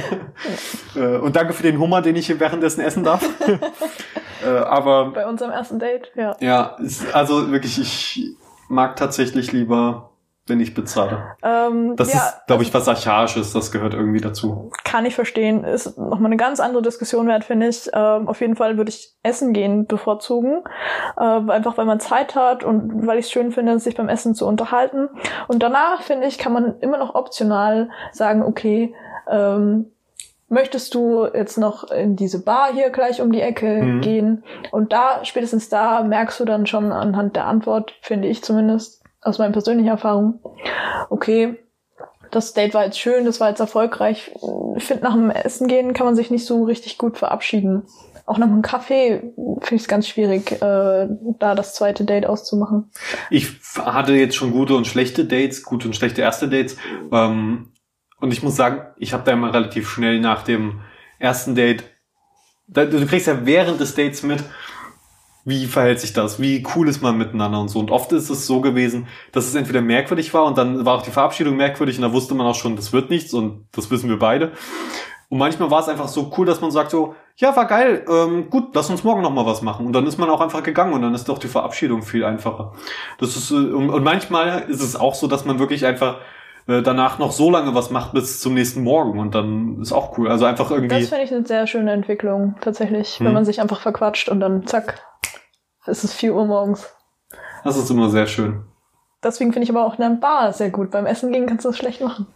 [0.96, 3.26] Äh, Und danke für den Hummer, den ich hier währenddessen essen darf.
[4.46, 6.36] Äh, Aber Bei unserem ersten Date, ja.
[6.42, 8.36] ja, ist, also wirklich, ich
[8.68, 10.12] mag tatsächlich lieber,
[10.48, 11.36] wenn ich bezahle.
[11.44, 14.70] Ähm, Das ja, ist, glaube ich, was Archaisches, das gehört irgendwie dazu.
[14.84, 15.64] kann ich verstehen.
[15.64, 17.90] Ist nochmal eine ganz andere Diskussion wert, finde ich.
[17.94, 20.64] Ähm, auf jeden Fall würde ich Essen gehen bevorzugen.
[21.18, 24.36] Äh, einfach weil man Zeit hat und weil ich es schön finde, sich beim Essen
[24.36, 25.10] zu unterhalten.
[25.48, 28.94] Und danach, finde ich, kann man immer noch optional sagen, okay,
[29.28, 29.92] ähm,
[30.48, 34.02] möchtest du jetzt noch in diese Bar hier gleich um die Ecke Mhm.
[34.02, 34.44] gehen?
[34.70, 39.40] Und da, spätestens da, merkst du dann schon anhand der Antwort, finde ich zumindest, aus
[39.40, 40.40] meiner persönlichen Erfahrung,
[41.10, 41.58] okay,
[42.32, 44.32] das Date war jetzt schön, das war jetzt erfolgreich.
[44.76, 47.84] Ich finde, nach dem Essen gehen kann man sich nicht so richtig gut verabschieden.
[48.26, 51.08] Auch nach einem Kaffee finde ich es ganz schwierig, äh,
[51.40, 52.92] da das zweite Date auszumachen.
[53.30, 56.78] Ich hatte jetzt schon gute und schlechte Dates, gute und schlechte erste Dates.
[57.12, 57.72] Ähm,
[58.20, 60.82] und ich muss sagen, ich habe da immer relativ schnell nach dem
[61.20, 61.84] ersten Date,
[62.68, 64.44] da, du kriegst ja während des Dates mit,
[65.46, 67.80] wie verhält sich das, wie cool ist man miteinander und so.
[67.80, 71.04] Und oft ist es so gewesen, dass es entweder merkwürdig war und dann war auch
[71.04, 74.10] die Verabschiedung merkwürdig und da wusste man auch schon, das wird nichts und das wissen
[74.10, 74.52] wir beide.
[75.30, 78.50] Und manchmal war es einfach so cool, dass man sagt so, ja, war geil, ähm,
[78.50, 79.86] gut, lass uns morgen noch mal was machen.
[79.86, 82.74] Und dann ist man auch einfach gegangen und dann ist doch die Verabschiedung viel einfacher.
[83.20, 86.18] Das ist, äh, und, und manchmal ist es auch so, dass man wirklich einfach
[86.68, 90.18] äh, danach noch so lange was macht bis zum nächsten Morgen und dann ist auch
[90.18, 90.30] cool.
[90.30, 91.00] Also einfach irgendwie.
[91.00, 93.28] Das finde ich eine sehr schöne Entwicklung, tatsächlich, Hm.
[93.28, 95.02] wenn man sich einfach verquatscht und dann zack,
[95.86, 96.90] es ist 4 Uhr morgens.
[97.64, 98.64] Das ist immer sehr schön.
[99.24, 100.92] Deswegen finde ich aber auch eine Bar sehr gut.
[100.92, 102.28] Beim Essen gehen kannst du das schlecht machen.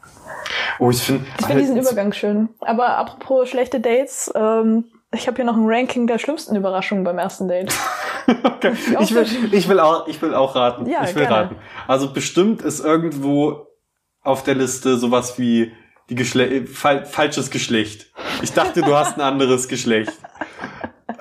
[0.79, 1.25] Oh, ich finde.
[1.39, 2.49] Ich finde diesen Übergang schön.
[2.61, 7.17] Aber apropos schlechte Dates, ähm, Ich habe hier noch ein Ranking der schlimmsten Überraschungen beim
[7.17, 7.73] ersten Date.
[8.43, 8.73] okay.
[8.99, 10.87] ich, will, ich, will auch, ich will auch raten.
[10.87, 11.35] Ja, ich will gerne.
[11.35, 11.55] raten.
[11.87, 13.67] Also bestimmt ist irgendwo
[14.23, 15.71] auf der Liste sowas wie
[16.09, 18.11] die Geschle fal falsches Geschlecht.
[18.41, 20.13] Ich dachte, du hast ein anderes Geschlecht.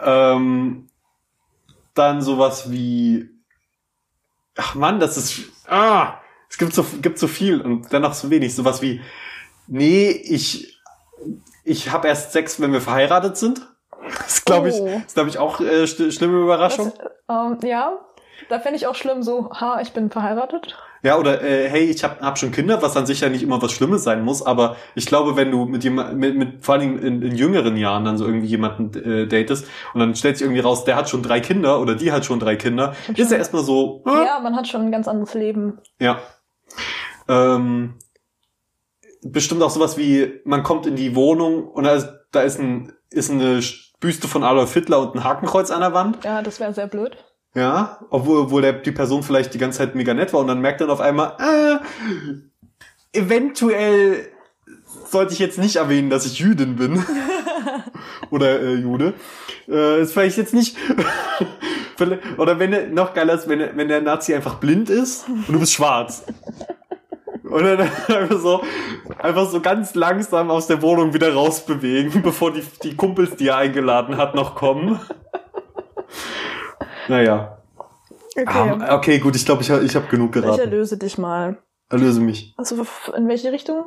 [0.01, 0.88] Ähm,
[1.99, 3.29] dann sowas wie
[4.57, 8.31] Ach Mann, das ist ah, es gibt so gibt so viel und dann noch so
[8.31, 9.01] wenig, sowas wie
[9.67, 10.81] nee, ich
[11.65, 13.67] ich habe erst Sex, wenn wir verheiratet sind.
[14.19, 14.87] Das glaube ich, Oh.
[15.07, 16.93] ist glaube ich auch äh, sch schlimme Überraschung.
[17.29, 17.99] Ähm, ja,
[18.49, 20.79] da fände ich auch schlimm, so, ha, ich bin verheiratet.
[21.03, 23.63] Ja, oder äh, hey, ich habe hab schon Kinder, was an sich ja nicht immer
[23.63, 26.99] was Schlimmes sein muss, aber ich glaube, wenn du mit jemand, mit, mit vor allem
[26.99, 30.61] in, in jüngeren Jahren dann so irgendwie jemanden äh, datest und dann stellt sich irgendwie
[30.61, 33.37] raus, der hat schon drei Kinder oder die hat schon drei Kinder, ist schon- ja
[33.37, 35.79] erstmal so, äh, Ja, man hat schon ein ganz anderes Leben.
[36.01, 36.19] ja.
[37.29, 37.95] Ähm,
[39.23, 42.93] bestimmt auch sowas wie, man kommt in die Wohnung und da ist, da ist, ein,
[43.11, 43.61] ist eine
[44.01, 46.25] Büste von Adolf Hitler und ein Hakenkreuz an der Wand.
[46.25, 47.17] Ja, das wäre sehr blöd.
[47.59, 50.61] Ja, obwohl, obwohl der, die Person vielleicht die ganze Zeit mega nett war und dann
[50.61, 54.29] merkt dann auf einmal, äh, eventuell
[55.11, 57.05] sollte ich jetzt nicht erwähnen, dass ich Jüdin bin.
[58.31, 59.15] Oder äh, Jude.
[59.69, 60.77] Äh, ist vielleicht jetzt nicht.
[62.37, 65.59] Oder wenn er, noch geiler ist, wenn, wenn der Nazi einfach blind ist und du
[65.59, 66.25] bist schwarz.
[67.43, 68.63] Und dann einfach so,
[69.19, 73.57] einfach so ganz langsam aus der Wohnung wieder rausbewegen, bevor die, die Kumpels, die er
[73.57, 75.01] eingeladen hat, noch kommen.
[77.09, 77.59] Naja.
[78.37, 78.45] Okay.
[78.47, 80.61] Ah, okay, gut, ich glaube, ich, hab- ich habe genug ich geraten.
[80.61, 81.59] erlöse dich mal.
[81.91, 82.55] Erlöse mich.
[82.57, 83.87] Also in welche Richtung?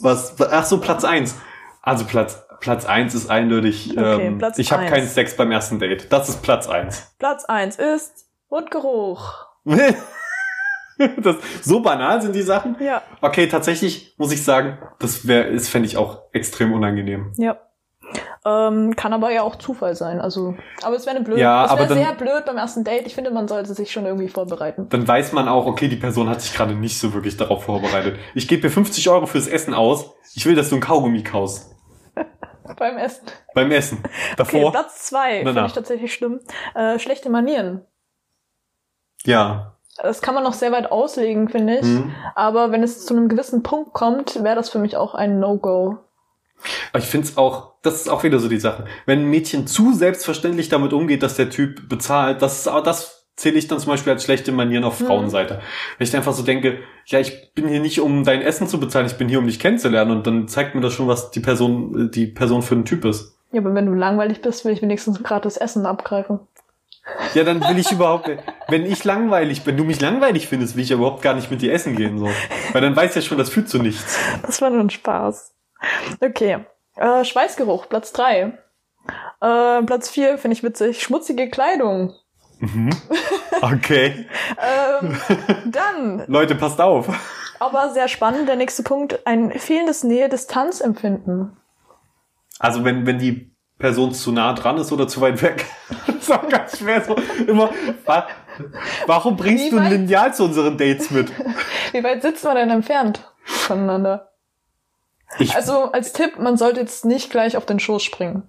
[0.00, 0.34] Was?
[0.40, 1.36] Ach so, Platz eins.
[1.82, 3.90] Also Platz Platz eins ist eindeutig.
[3.96, 6.12] Okay, ähm, Platz ich habe keinen Sex beim ersten Date.
[6.12, 7.14] Das ist Platz eins.
[7.18, 9.46] Platz eins ist Mundgeruch.
[11.22, 12.76] das, so banal sind die Sachen.
[12.80, 13.02] Ja.
[13.22, 17.32] Okay, tatsächlich muss ich sagen, das wäre, ist fände ich auch extrem unangenehm.
[17.36, 17.58] Ja.
[18.44, 20.20] Ähm, kann aber ja auch Zufall sein.
[20.20, 21.38] Also, aber es wäre eine blöd.
[21.38, 23.06] Ja, es wäre sehr blöd beim ersten Date.
[23.06, 24.88] Ich finde, man sollte sich schon irgendwie vorbereiten.
[24.88, 28.18] Dann weiß man auch, okay, die Person hat sich gerade nicht so wirklich darauf vorbereitet.
[28.34, 30.10] Ich gebe mir 50 Euro fürs Essen aus.
[30.34, 31.74] Ich will, dass du ein Kaugummi kaust.
[32.76, 33.26] Beim Essen.
[33.54, 33.98] Beim Essen.
[34.02, 34.70] Okay, Davor.
[34.72, 36.40] Platz zwei finde ich tatsächlich schlimm.
[36.74, 37.84] Äh, schlechte Manieren.
[39.24, 39.76] ja.
[40.02, 41.84] Das kann man noch sehr weit auslegen, finde ich.
[41.84, 42.14] Mhm.
[42.34, 45.98] Aber wenn es zu einem gewissen Punkt kommt, wäre das für mich auch ein No-Go.
[46.92, 48.84] Aber ich finde es auch, das ist auch wieder so die Sache.
[49.06, 53.26] Wenn ein Mädchen zu selbstverständlich damit umgeht, dass der Typ bezahlt, das ist auch, das
[53.36, 55.06] zähle ich dann zum Beispiel als schlechte Manieren auf Mhm.
[55.06, 55.60] Frauenseite.
[55.96, 59.06] Wenn ich einfach so denke, ja, ich bin hier nicht, um dein Essen zu bezahlen,
[59.06, 62.08] ich bin hier, um dich kennenzulernen und dann zeigt mir das schon, was die Person,
[62.08, 63.34] äh, die Person für ein Typ ist.
[63.52, 66.40] Ja, aber wenn du langweilig bist, will ich wenigstens gratis Essen abgreifen.
[67.34, 68.30] Ja, dann will ich überhaupt,
[68.68, 71.62] wenn ich langweilig bin, du mich langweilig findest, will ich ja überhaupt gar nicht mit
[71.62, 72.28] dir essen gehen, so.
[72.72, 74.18] Weil dann weiß ja schon, das führt zu nichts.
[74.46, 75.52] Das war nur ein Spaß.
[76.20, 76.64] Okay.
[76.96, 78.58] Äh, Schweißgeruch, Platz drei.
[79.40, 81.02] Äh, Platz vier finde ich witzig.
[81.02, 82.14] Schmutzige Kleidung.
[82.58, 82.90] Mhm.
[83.62, 84.26] Okay.
[84.58, 85.20] Ähm,
[85.66, 87.08] dann, Leute, passt auf.
[87.58, 91.58] aber sehr spannend, der nächste Punkt, ein fehlendes Nähe-Distanz-Empfinden.
[92.58, 95.66] Also wenn, wenn die Person zu nah dran ist oder zu weit weg.
[96.06, 97.16] das ist auch ganz schwer so
[97.46, 97.68] immer.
[98.06, 98.28] Wa
[99.06, 101.30] warum bringst Wie du ein Lineal zu unseren Dates mit?
[101.92, 104.29] Wie weit sitzt man denn entfernt voneinander?
[105.38, 108.42] Ich, Also als Tipp, man sollte jetzt nicht gleich auf den Schoß springen.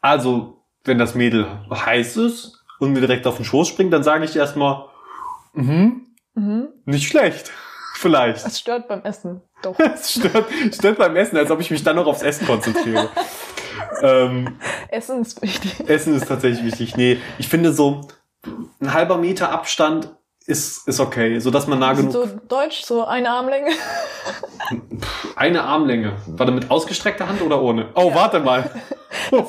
[0.00, 4.24] also, wenn das Mädel heiß ist und mir direkt auf den Schoß springt, dann sage
[4.24, 4.86] ich erstmal,
[5.52, 6.68] mhm, Mhm.
[6.84, 7.50] nicht schlecht.
[7.96, 8.46] Vielleicht.
[8.46, 9.42] Das stört beim Essen.
[9.62, 9.78] Doch.
[9.94, 13.10] Es stört, stört beim Essen, als ob ich mich dann noch aufs Essen konzentriere.
[14.02, 14.56] ähm,
[14.88, 15.86] Essen ist wichtig.
[15.88, 16.96] Essen ist tatsächlich wichtig.
[16.96, 18.08] Nee, ich finde so
[18.80, 20.14] ein halber Meter Abstand
[20.50, 23.70] ist, ist okay, so dass man nah genug So deutsch, so eine Armlänge.
[25.36, 26.12] Eine Armlänge.
[26.26, 27.88] War das mit ausgestreckter Hand oder ohne?
[27.94, 28.70] Oh, warte mal.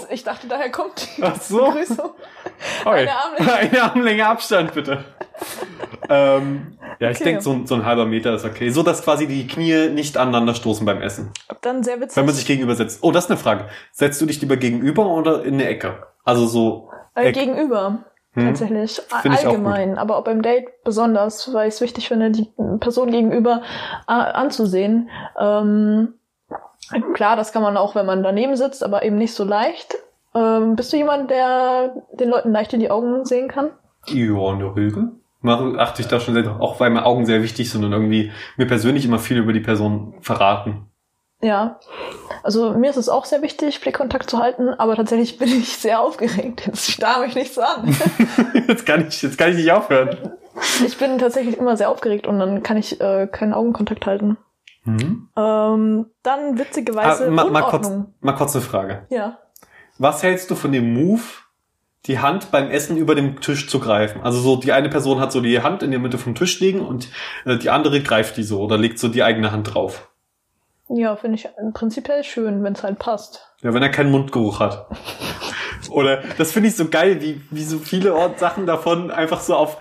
[0.09, 1.65] Ich dachte, daher kommt die Ach so.
[1.65, 2.11] Begrüßung.
[2.85, 3.07] Okay.
[3.07, 3.53] Eine Armlänge.
[3.71, 5.03] Eine Armlänge Abstand, bitte.
[6.09, 7.23] ähm, ja, ich Okay.
[7.25, 8.69] denke, so, ein- so ein halber Meter ist okay.
[8.69, 11.31] So, dass quasi die Knie nicht aneinander stoßen beim Essen.
[11.61, 12.17] Dann sehr witzig.
[12.17, 12.99] Wenn man sich gegenüber setzt.
[13.03, 13.65] Oh, das ist eine Frage.
[13.91, 16.07] Setzt du dich lieber gegenüber oder in eine Ecke?
[16.23, 16.89] Also so.
[17.15, 18.05] Äh, gegenüber.
[18.33, 18.47] Hm.
[18.47, 19.01] Tatsächlich.
[19.11, 19.97] Auch Allgemein.
[19.97, 23.61] Aber auch beim Date besonders, weil ich es wichtig finde, die Person gegenüber
[24.07, 25.09] anzusehen.
[25.39, 26.13] Ähm,
[27.13, 29.95] klar, das kann man auch, wenn man daneben sitzt, aber eben nicht so leicht.
[30.33, 33.71] Ähm, bist du jemand, der den Leuten leicht in die Augen sehen kann?
[34.07, 35.11] Ja, in der Regel.
[35.41, 38.31] Mache, achte ich da schon sehr, auch weil mir Augen sehr wichtig sind und irgendwie
[38.57, 40.90] mir persönlich immer viel über die Person verraten.
[41.41, 41.79] Ja.
[42.43, 45.99] Also mir ist es auch sehr wichtig, Blickkontakt zu halten, aber tatsächlich bin ich sehr
[46.01, 46.63] aufgeregt.
[46.67, 47.95] Jetzt starr mich nicht so an.
[48.67, 50.17] jetzt kann ich, jetzt kann ich nicht aufhören.
[50.85, 54.37] ich bin tatsächlich immer sehr aufgeregt und dann kann ich äh, keinen Augenkontakt halten.
[54.83, 55.29] Mhm.
[55.37, 59.05] Ähm, dann witzigerweise Ah, ma, mal, kurz, mal kurz eine Frage.
[59.09, 59.37] Ja.
[59.99, 61.21] was hältst du von dem Move,
[62.07, 64.21] die Hand beim Essen über dem Tisch zu greifen?
[64.23, 66.81] Also so, die eine Person hat so die Hand in der Mitte vom Tisch liegen
[66.81, 67.09] und
[67.45, 70.09] äh, die andere greift die so oder legt so die eigene Hand drauf.
[70.93, 73.53] Ja, finde ich prinzipiell schön, wenn es halt passt.
[73.61, 74.87] Ja, wenn er keinen Mundgeruch hat.
[75.89, 79.55] Oder das finde ich so geil, wie, wie so viele Ort Sachen davon einfach so
[79.55, 79.77] auf,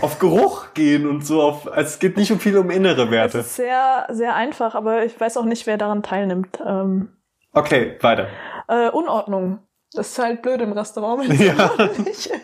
[0.00, 1.66] auf Geruch gehen und so auf.
[1.70, 3.38] Also es geht nicht um viel um innere Es Werte.
[3.38, 6.58] ist sehr, sehr einfach, aber ich weiß auch nicht, wer daran teilnimmt.
[6.66, 7.10] Ähm,
[7.52, 8.26] Okay, weiter.
[8.68, 9.60] äh, Unordnung.
[9.92, 11.28] Das ist halt blöd im Restaurant.
[11.28, 11.70] wenn Ja.
[12.10, 12.28] es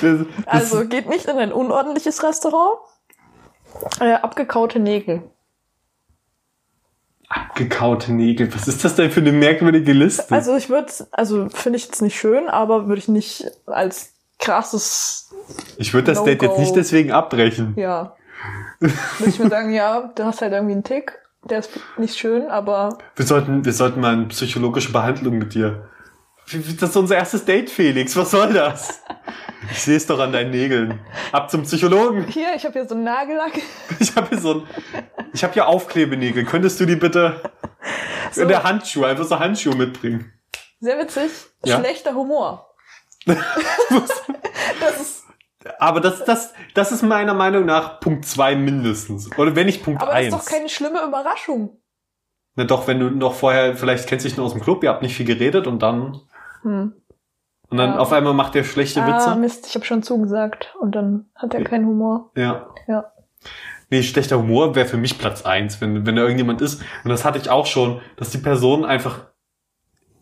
[0.00, 2.78] Das, Also geht nicht in ein unordentliches Restaurant.
[4.00, 5.22] Äh, abgekaute Nägel.
[7.28, 8.52] Abgekaute Nägel.
[8.54, 10.32] Was ist das denn für eine merkwürdige Liste?
[10.34, 15.30] Also ich würde, also finde ich jetzt nicht schön, aber würde ich nicht als krasses,
[15.76, 16.52] ich würde das Date No-go.
[16.54, 17.74] jetzt nicht deswegen abbrechen.
[17.76, 18.14] ja.
[18.80, 18.94] Würde
[19.30, 22.98] ich mir sagen, ja, du hast halt irgendwie einen Tick, der ist nicht schön, aber
[23.16, 25.88] Wir sollten, wir sollten mal eine psychologische Behandlung mit dir.
[26.78, 28.14] Das ist unser erstes Date, Felix.
[28.16, 29.00] Was soll das?
[29.70, 31.00] Ich sehe es doch an deinen Nägeln.
[31.32, 32.26] Ab zum Psychologen.
[32.28, 33.52] hier, ich habe hier so einen Nagellack.
[33.98, 34.62] Ich habe hier so ein,
[35.32, 36.44] ich habe hier Aufklebenägel.
[36.44, 37.40] Könntest du die bitte
[38.32, 38.42] So.
[38.42, 40.32] in der Handschuhe, einfach so Handschuhe mitbringen?
[40.80, 41.30] Sehr witzig.
[41.64, 41.78] Ja.
[41.78, 42.74] Schlechter Humor.
[43.26, 45.24] das ist,
[45.78, 49.30] Aber das, das, das ist meiner Meinung nach Punkt zwei mindestens.
[49.38, 50.34] Oder wenn nicht Punkt aber das eins.
[50.34, 51.80] ist doch keine schlimme Überraschung.
[52.56, 54.90] Na doch, wenn du noch vorher, vielleicht kennst du dich nur aus dem Club, ihr
[54.90, 56.20] habt nicht viel geredet und dann,
[56.62, 56.94] Hm.
[57.70, 57.98] Und dann Ja.
[57.98, 59.34] auf einmal macht der schlechte Ah, Witze.
[59.36, 62.30] Mist, ich habe schon zugesagt und dann hat er keinen Humor.
[62.36, 62.68] Ja.
[62.86, 63.12] Ja.
[63.90, 66.80] Nee, schlechter Humor wäre für mich Platz eins, wenn, wenn da irgendjemand ist.
[67.04, 69.26] Und das hatte ich auch schon, dass die Person einfach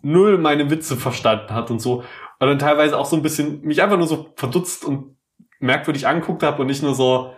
[0.02, 1.98] null meine Witze verstanden hat und so.
[2.40, 5.16] Und dann teilweise auch so ein bisschen mich einfach nur so verdutzt und
[5.60, 7.32] merkwürdig anguckt habe und nicht nur so,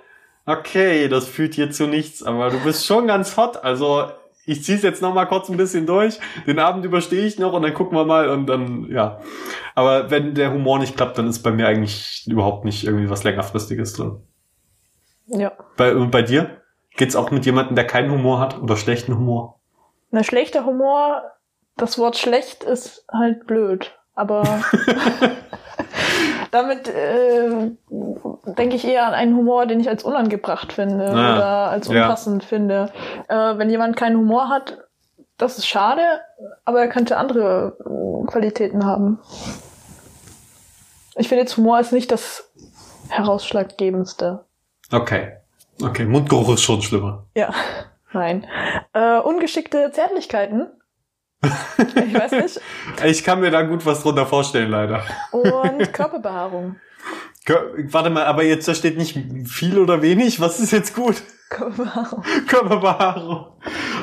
[0.47, 4.09] okay, das führt hier zu nichts, aber du bist schon ganz hot, also
[4.47, 7.63] ich zieh's jetzt noch mal kurz ein bisschen durch, den Abend überstehe ich noch und
[7.63, 9.21] dann gucken wir mal und dann, ja.
[9.75, 13.25] Aber wenn der Humor nicht klappt, dann ist bei mir eigentlich überhaupt nicht irgendwie was
[13.25, 14.21] längerfristiges drin.
[15.27, 15.53] Ja.
[15.77, 16.61] Bei, und bei dir?
[16.97, 19.59] Geht's auch mit jemandem, der keinen Humor hat oder schlechten Humor?
[20.11, 21.23] Na, schlechter Humor,
[21.77, 23.99] das Wort schlecht ist halt blöd.
[24.15, 24.45] Aber
[26.51, 27.71] damit äh,
[28.59, 32.03] denke ich eher an einen Humor, den ich als unangebracht finde Ah, oder als ja.
[32.03, 32.93] unpassend finde.
[33.29, 34.79] Äh, wenn jemand keinen Humor hat,
[35.39, 36.03] das ist schade,
[36.65, 39.19] aber er könnte andere äh, Qualitäten haben.
[41.17, 42.51] Ich finde jetzt Humor ist nicht das
[43.09, 44.45] herausschlaggebendste.
[44.93, 45.33] Okay.
[45.83, 47.25] Okay, Mundgeruch ist schon schlimmer.
[47.35, 47.53] Ja,
[48.13, 48.47] nein.
[48.93, 50.69] Äh, ungeschickte Zärtlichkeiten.
[52.07, 52.61] Ich weiß nicht.
[53.05, 55.03] Ich kann mir da gut was drunter vorstellen, leider.
[55.33, 56.77] Und Körperbehaarung.
[57.47, 60.41] Kör- Warte mal, aber jetzt da steht nicht viel oder wenig.
[60.41, 61.17] Was ist jetzt gut?
[61.51, 62.25] Körperbehaarung.
[62.49, 63.47] Körperbehaarung.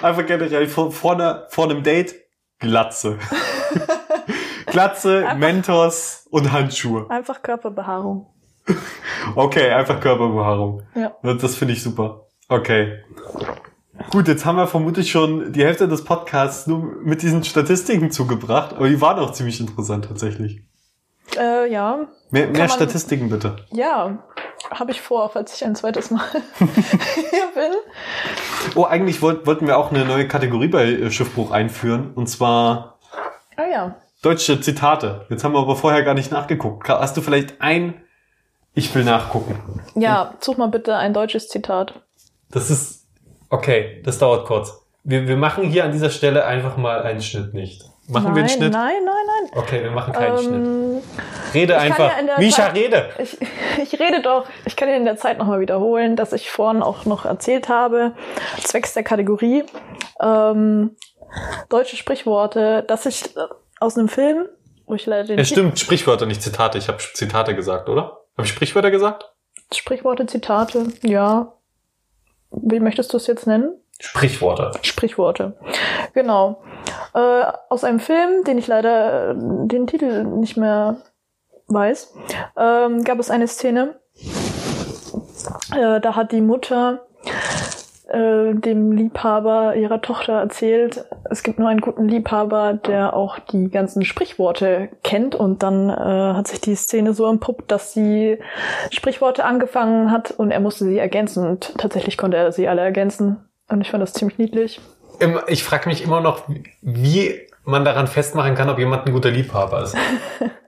[0.02, 2.16] Einfach generell vor, vor, einer, vor einem Date
[2.60, 3.18] Glatze.
[4.68, 7.10] Glatze, Einfach- Mentos und Handschuhe.
[7.10, 8.28] Einfach Körperbehaarung.
[9.36, 10.84] Okay, einfach Körperbehaarung.
[10.96, 11.14] Ja.
[11.24, 12.28] Das finde ich super.
[12.48, 13.00] Okay.
[14.10, 18.74] Gut, jetzt haben wir vermutlich schon die Hälfte des Podcasts nur mit diesen Statistiken zugebracht,
[18.76, 20.62] aber die waren auch ziemlich interessant tatsächlich.
[21.38, 22.08] Äh, ja.
[22.30, 23.56] Mehr, mehr man- Statistiken bitte.
[23.72, 24.24] Ja.
[24.70, 26.24] Habe ich vor, falls ich ein zweites Mal
[26.60, 27.72] hier bin.
[28.76, 33.00] Oh, eigentlich wollt, wollten wir auch eine neue Kategorie bei äh, Schiffbruch einführen, und zwar
[33.58, 33.96] Ah ja.
[34.22, 35.26] deutsche Zitate.
[35.30, 36.88] Jetzt haben wir aber vorher gar nicht nachgeguckt.
[36.90, 38.02] Hast du vielleicht ein
[38.74, 39.82] Ich will nachgucken?
[39.96, 42.02] Ja, such mal bitte ein deutsches Zitat.
[42.50, 43.01] Das ist.
[43.52, 44.82] Okay, das dauert kurz.
[45.04, 47.84] Wir, wir machen hier an dieser Stelle einfach mal einen Schnitt nicht.
[48.08, 48.74] Machen nein, wir einen Schnitt?
[48.74, 50.52] Nein, nein, Okay, wir machen keinen Schnitt.
[50.52, 51.02] nein.
[51.54, 52.12] Rede einfach.
[52.18, 53.10] ja Mischa, Zeit- rede!
[53.20, 53.38] Ich,
[53.94, 57.06] ich rede doch, ich kann dir in der Zeit nochmal wiederholen, dass ich vorhin auch
[57.06, 58.14] noch erzählt habe,
[58.64, 59.64] zwecks der Kategorie,
[60.22, 60.96] ähm,
[61.70, 63.40] deutsche Sprichworte, dass ich äh,
[63.80, 64.48] aus einem Film,
[64.86, 66.78] wo ich leider den Ja, stimmt, Sprichwörter, nicht Zitate.
[66.78, 68.20] Ich habe Zitate gesagt, oder?
[68.38, 69.30] Habe ich Sprichwörter gesagt?
[69.74, 71.54] Sprichworte, Zitate, ja.
[72.52, 73.74] Wie möchtest du es jetzt nennen?
[74.00, 74.72] Sprichworte.
[74.82, 75.56] Sprichworte.
[76.14, 76.64] Genau.
[77.14, 80.98] Äh, aus einem Film, den ich leider äh, den Titel nicht mehr
[81.68, 82.14] weiß,
[82.58, 84.00] ähm, gab es eine Szene,
[85.76, 87.06] äh, da hat die Mutter
[88.12, 93.70] äh, dem Liebhaber ihrer Tochter erzählt, es gibt nur einen guten Liebhaber, der auch die
[93.70, 95.94] ganzen Sprichworte kennt und dann äh,
[96.36, 98.38] hat sich die Szene so empuppt, dass sie
[98.92, 103.38] Sprichworte angefangen hat und er musste sie ergänzen und tatsächlich konnte er sie alle ergänzen
[103.70, 104.82] und ich fand das ziemlich niedlich.
[105.48, 106.44] Ich frage mich immer noch,
[106.82, 109.96] wie man daran festmachen kann, ob jemand ein guter Liebhaber ist.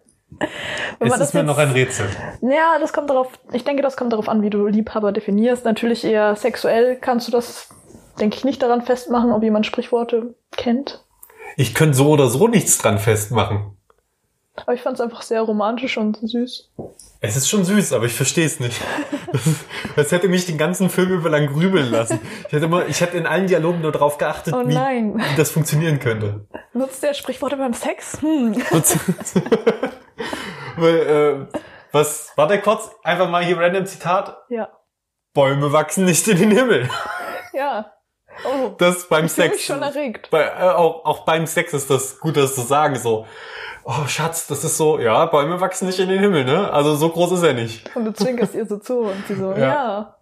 [0.99, 2.07] Wenn es ist mir jetzt- noch ein Rätsel.
[2.41, 5.65] Ja, das kommt darauf, ich denke, das kommt darauf an, wie du Liebhaber definierst.
[5.65, 7.69] Natürlich eher sexuell kannst du das,
[8.19, 11.03] denke ich, nicht daran festmachen, ob jemand Sprichworte kennt.
[11.57, 13.77] Ich könnte so oder so nichts dran festmachen.
[14.55, 16.69] Aber ich fand es einfach sehr romantisch und süß.
[17.21, 18.79] Es ist schon süß, aber ich verstehe es nicht.
[19.95, 22.19] Das hätte mich den ganzen Film über lang grübeln lassen.
[22.47, 25.51] Ich hätte, immer, ich hätte in allen Dialogen nur darauf geachtet, Oh wie, wie das
[25.51, 26.45] funktionieren könnte.
[26.73, 28.19] Nutzt der Sprichworte beim Sex?
[28.21, 28.55] Hm.
[30.77, 30.95] Weil,
[31.51, 31.59] äh,
[31.91, 34.37] was, warte kurz, einfach mal hier random Zitat.
[34.49, 34.69] Ja.
[35.33, 36.89] Bäume wachsen nicht in den Himmel.
[37.53, 37.91] Ja.
[38.45, 39.57] Oh, Das beim ich fühle Sex.
[39.57, 40.29] mich schon erregt.
[40.31, 43.27] Bei, äh, auch, auch beim Sex ist das gut, das zu sagen, so.
[43.85, 46.71] Oh, Schatz, das ist so, ja, Bäume wachsen nicht in den Himmel, ne?
[46.71, 47.95] Also so groß ist er nicht.
[47.95, 49.57] Und du zwinkerst ihr so zu und sie so, Ja.
[49.57, 50.15] ja.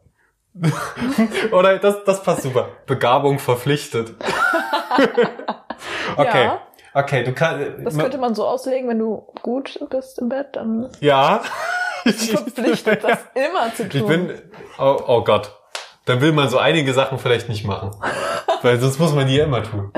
[1.54, 2.68] Oder das, das passt super.
[2.86, 4.14] Begabung verpflichtet.
[6.18, 6.44] okay.
[6.44, 6.62] Ja.
[6.94, 7.86] Okay, du kannst.
[7.86, 11.42] Das könnte man so auslegen, wenn du gut bist im Bett, dann Ja.
[12.04, 14.02] verpflichtet das immer zu tun.
[14.02, 14.42] Ich bin.
[14.78, 15.58] Oh, oh Gott.
[16.06, 17.92] Dann will man so einige Sachen vielleicht nicht machen.
[18.62, 19.92] Weil sonst muss man die ja immer tun.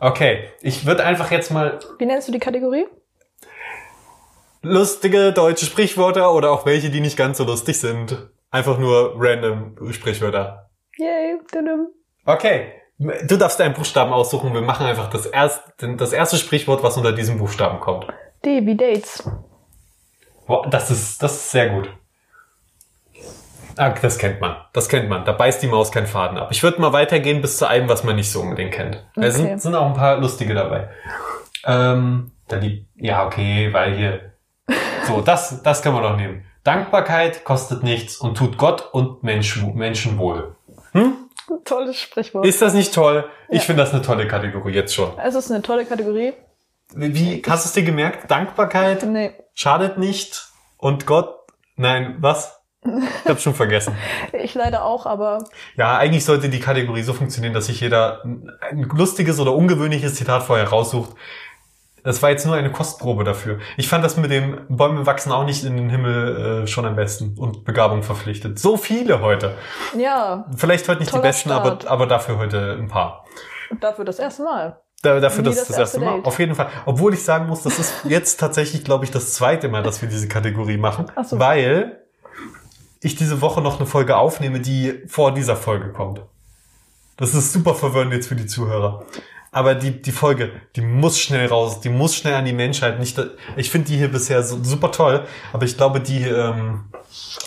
[0.00, 2.86] Okay, ich würde einfach jetzt mal Wie nennst du die Kategorie?
[4.62, 8.28] lustige deutsche Sprichwörter oder auch welche, die nicht ganz so lustig sind.
[8.50, 10.70] Einfach nur random Sprichwörter.
[10.96, 11.38] Yay.
[11.52, 11.88] Dudum.
[12.24, 12.72] Okay.
[12.98, 14.52] Du darfst einen Buchstaben aussuchen.
[14.52, 18.06] Wir machen einfach das erste, das erste Sprichwort, was unter diesem Buchstaben kommt.
[18.44, 19.28] D wie Dates.
[20.46, 21.90] Wow, das ist, das ist sehr gut.
[23.76, 24.56] Ah, das kennt man.
[24.72, 25.24] Das kennt man.
[25.24, 26.48] Da beißt die Maus keinen Faden ab.
[26.50, 28.96] Ich würde mal weitergehen bis zu einem, was man nicht so unbedingt kennt.
[29.14, 29.30] Da Okay.
[29.30, 30.88] sind, sind auch ein paar lustige dabei.
[31.64, 34.32] Ähm, da die, ja, okay, weil hier.
[35.06, 36.44] So, das, das kann man doch nehmen.
[36.64, 40.56] Dankbarkeit kostet nichts und tut Gott und Mensch, Menschen wohl.
[41.64, 42.46] Tolles Sprichwort.
[42.46, 43.28] Ist das nicht toll?
[43.48, 43.64] Ich Ja.
[43.64, 45.12] finde das eine tolle Kategorie jetzt schon.
[45.18, 46.32] es ist eine tolle Kategorie.
[46.94, 48.30] Wie, hast du es dir gemerkt?
[48.30, 49.32] Dankbarkeit Nee.
[49.54, 51.34] schadet nicht und Gott,
[51.76, 52.54] nein, was?
[52.82, 53.94] Ich hab's schon vergessen.
[54.32, 55.44] Ich leider auch, aber
[55.76, 60.44] Ja, eigentlich sollte die Kategorie so funktionieren, dass sich jeder ein lustiges oder ungewöhnliches Zitat
[60.44, 61.14] vorher raussucht.
[62.08, 63.58] Das war jetzt nur eine Kostprobe dafür.
[63.76, 66.96] Ich fand das mit dem Bäume wachsen auch nicht in den Himmel äh, schon am
[66.96, 68.58] besten und Begabung verpflichtet.
[68.58, 69.58] So viele heute.
[69.94, 71.86] ja, Vielleicht heute nicht die besten, aber, Start.
[71.86, 73.26] aber dafür heute ein paar.
[73.78, 74.80] dafür das erste Mal.
[75.02, 76.16] Da, dafür das, das das erste erste Mal.
[76.16, 76.24] Date.
[76.24, 76.68] Auf jeden Fall.
[76.86, 80.08] Obwohl ich sagen muss, das ist jetzt tatsächlich, glaube ich, das zweite Mal, dass wir
[80.08, 81.12] diese Kategorie machen.
[81.14, 81.38] Ach so.
[81.38, 82.04] Weil
[83.02, 86.22] ich diese Woche noch eine Folge aufnehme, die vor dieser Folge kommt.
[87.18, 89.04] Das ist super verwirrend jetzt für die Zuhörer.
[89.58, 93.00] Aber die, die Folge, die muss schnell raus, die muss schnell an die Menschheit.
[93.00, 93.20] Nicht,
[93.56, 96.84] ich finde die hier bisher so, super toll, aber ich glaube, die ähm,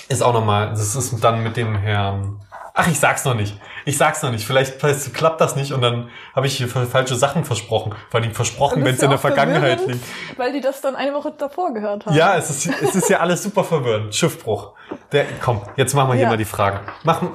[0.09, 2.41] ist auch nochmal, das ist dann mit dem Herrn.
[2.73, 3.57] Ach, ich sag's noch nicht.
[3.85, 4.45] Ich sag's noch nicht.
[4.45, 7.95] Vielleicht, vielleicht klappt das nicht und dann habe ich hier falsche Sachen versprochen.
[8.09, 10.03] Vor allem versprochen, wenn es in der ja Vergangenheit liegt.
[10.35, 12.15] Weil die das dann eine Woche davor gehört haben.
[12.15, 14.13] Ja, es ist, es ist ja alles super verwirrend.
[14.13, 14.73] Schiffbruch.
[15.13, 16.29] Der, komm, jetzt machen wir hier Ja.
[16.29, 16.81] mal die Fragen.
[17.05, 17.29] Machen,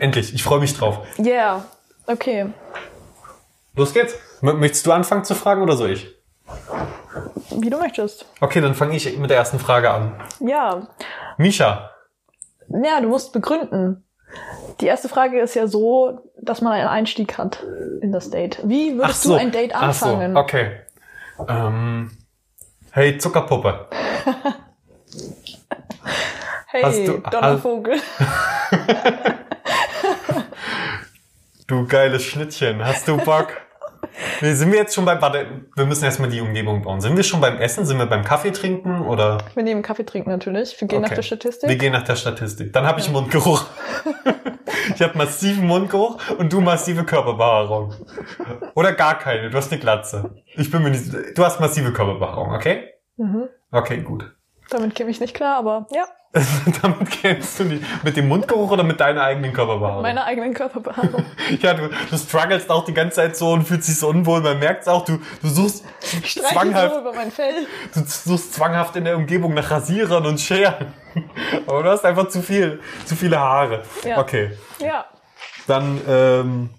[0.00, 0.32] endlich.
[0.32, 1.00] Ich freue mich drauf.
[1.18, 1.66] Yeah.
[2.06, 2.46] Okay.
[3.74, 4.14] Los geht's.
[4.40, 6.14] Möchtest du anfangen zu fragen oder soll ich?
[7.50, 8.26] Wie du möchtest.
[8.40, 10.14] Okay, dann fange ich mit der ersten Frage an.
[10.40, 10.88] Ja.
[11.38, 11.90] Misha,
[12.68, 14.04] Ja, du musst begründen.
[14.80, 17.64] Die erste Frage ist ja so, dass man einen Einstieg hat
[18.00, 18.58] in das Date.
[18.64, 20.36] Wie würdest du ein Date Ach so, anfangen?
[20.36, 20.80] okay.
[21.48, 22.10] Ähm,
[22.90, 23.88] hey, Zuckerpuppe.
[26.74, 27.96] Hey, Donnervogel.
[31.72, 32.84] Du geiles Schnittchen.
[32.84, 33.48] Hast du Bock?
[34.42, 37.00] Nee, sind wir jetzt schon beim, warte, wir müssen erstmal die Umgebung bauen.
[37.00, 37.86] Sind wir schon beim Essen?
[37.86, 39.38] Sind wir beim Kaffee trinken oder?
[39.54, 40.78] Wir nehmen Kaffee trinken natürlich.
[40.80, 41.14] Wir gehen nach Okay.
[41.14, 41.68] der Statistik.
[41.70, 42.72] Wir gehen nach der Statistik.
[42.72, 43.64] Dann habe ich Mundgeruch.
[44.94, 47.94] ich habe massiven Mundgeruch und du massive Körperbehaarung.
[48.74, 49.48] Oder gar keine.
[49.48, 50.34] Du hast eine Glatze.
[50.56, 51.04] Ich bin mir nicht.
[51.38, 52.90] Du hast massive Körperbehaarung, okay?
[53.16, 53.48] Mhm.
[53.70, 54.30] Okay, gut.
[54.68, 56.04] Damit käme ich nicht klar, aber ja,
[56.82, 57.84] Damit kennst du nicht.
[58.02, 60.00] Mit dem Mundgeruch oder mit deiner eigenen Körperbehaarung?
[60.02, 61.26] meine eigenen Körperbehaarung.
[61.60, 64.40] Ja, du, du strugglest auch die ganze Zeit so und fühlst dich so unwohl.
[64.40, 65.84] Man merkt auch, du, du suchst
[66.24, 67.66] zwanghaft, so über mein Fell.
[67.94, 70.94] du suchst zwanghaft in der Umgebung nach Rasierern und Scheren.
[71.66, 73.82] Aber du hast einfach zu viel, zu viele Haare.
[74.04, 74.18] Ja.
[74.18, 74.52] Okay.
[74.78, 75.04] Ja.
[75.66, 76.70] Dann, ähm,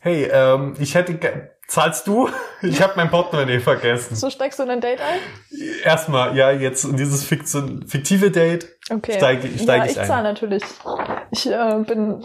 [0.00, 2.28] hey, ähm, ich hätte, zahlst du?
[2.62, 4.14] Ich habe mein Portemonnaie vergessen.
[4.16, 5.18] So steigst du in ein Date ein?
[5.84, 9.12] Erstmal, ja, jetzt in dieses fiktive Date Okay.
[9.18, 10.06] steige steig ja, ich, ich ein.
[10.06, 10.62] zahle natürlich.
[11.30, 12.24] Ich äh, bin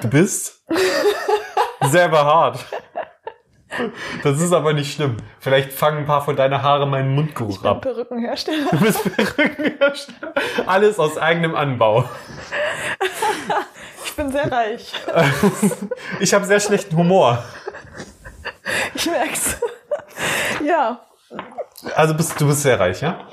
[0.00, 0.64] Du bist
[1.90, 2.64] sehr behaart.
[4.22, 5.18] Das ist aber nicht schlimm.
[5.38, 7.82] Vielleicht fangen ein paar von deiner Haare meinen Mundgeruch ab.
[7.82, 8.70] Perückenhersteller.
[8.70, 10.34] Du bist Perückenhersteller.
[10.66, 12.04] Alles aus eigenem Anbau.
[14.12, 14.92] Ich bin sehr reich.
[16.20, 17.42] Ich habe sehr schlechten Humor.
[18.94, 19.56] Ich merk's.
[20.62, 21.00] ja.
[21.96, 23.26] Also bist du bist sehr reich, ja?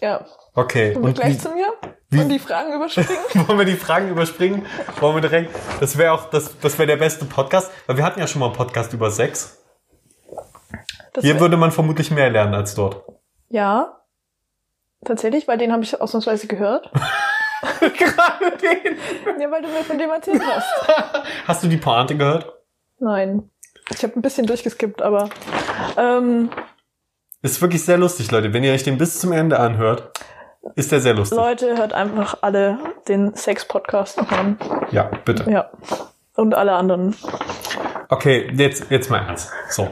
[0.00, 0.26] Ja.
[0.54, 0.94] Okay.
[0.94, 1.72] Kommen wir Und gleich wie, zu mir?
[2.10, 3.08] Und die Fragen überspringen?
[3.46, 4.66] Wollen wir die Fragen überspringen?
[4.98, 5.54] Wollen wir direkt?
[5.78, 8.46] Das wäre auch, das, das wäre der beste Podcast, weil wir hatten ja schon mal
[8.46, 9.62] einen Podcast über Sex.
[11.12, 13.04] Das Hier würde man vermutlich mehr lernen als dort.
[13.48, 13.96] ja.
[15.04, 16.88] Tatsächlich, weil den habe ich ausnahmsweise gehört.
[17.80, 19.40] Gerade den.
[19.40, 20.66] Ja, weil du mir von dem erzählt hast.
[21.46, 22.52] Hast du die Pointe gehört?
[22.98, 23.50] Nein.
[23.90, 25.28] Ich habe ein bisschen durchgeskippt, aber
[25.96, 26.50] ähm,
[27.42, 28.52] Ist wirklich sehr lustig, Leute.
[28.52, 30.12] Wenn ihr euch den bis zum Ende anhört,
[30.76, 31.36] ist der sehr lustig.
[31.36, 34.58] Leute, hört einfach alle den Sex-Podcast noch an.
[34.90, 35.50] Ja, bitte.
[35.50, 35.70] Ja.
[36.36, 37.14] Und alle anderen.
[38.08, 39.50] Okay, jetzt, jetzt mal ernst.
[39.68, 39.88] So.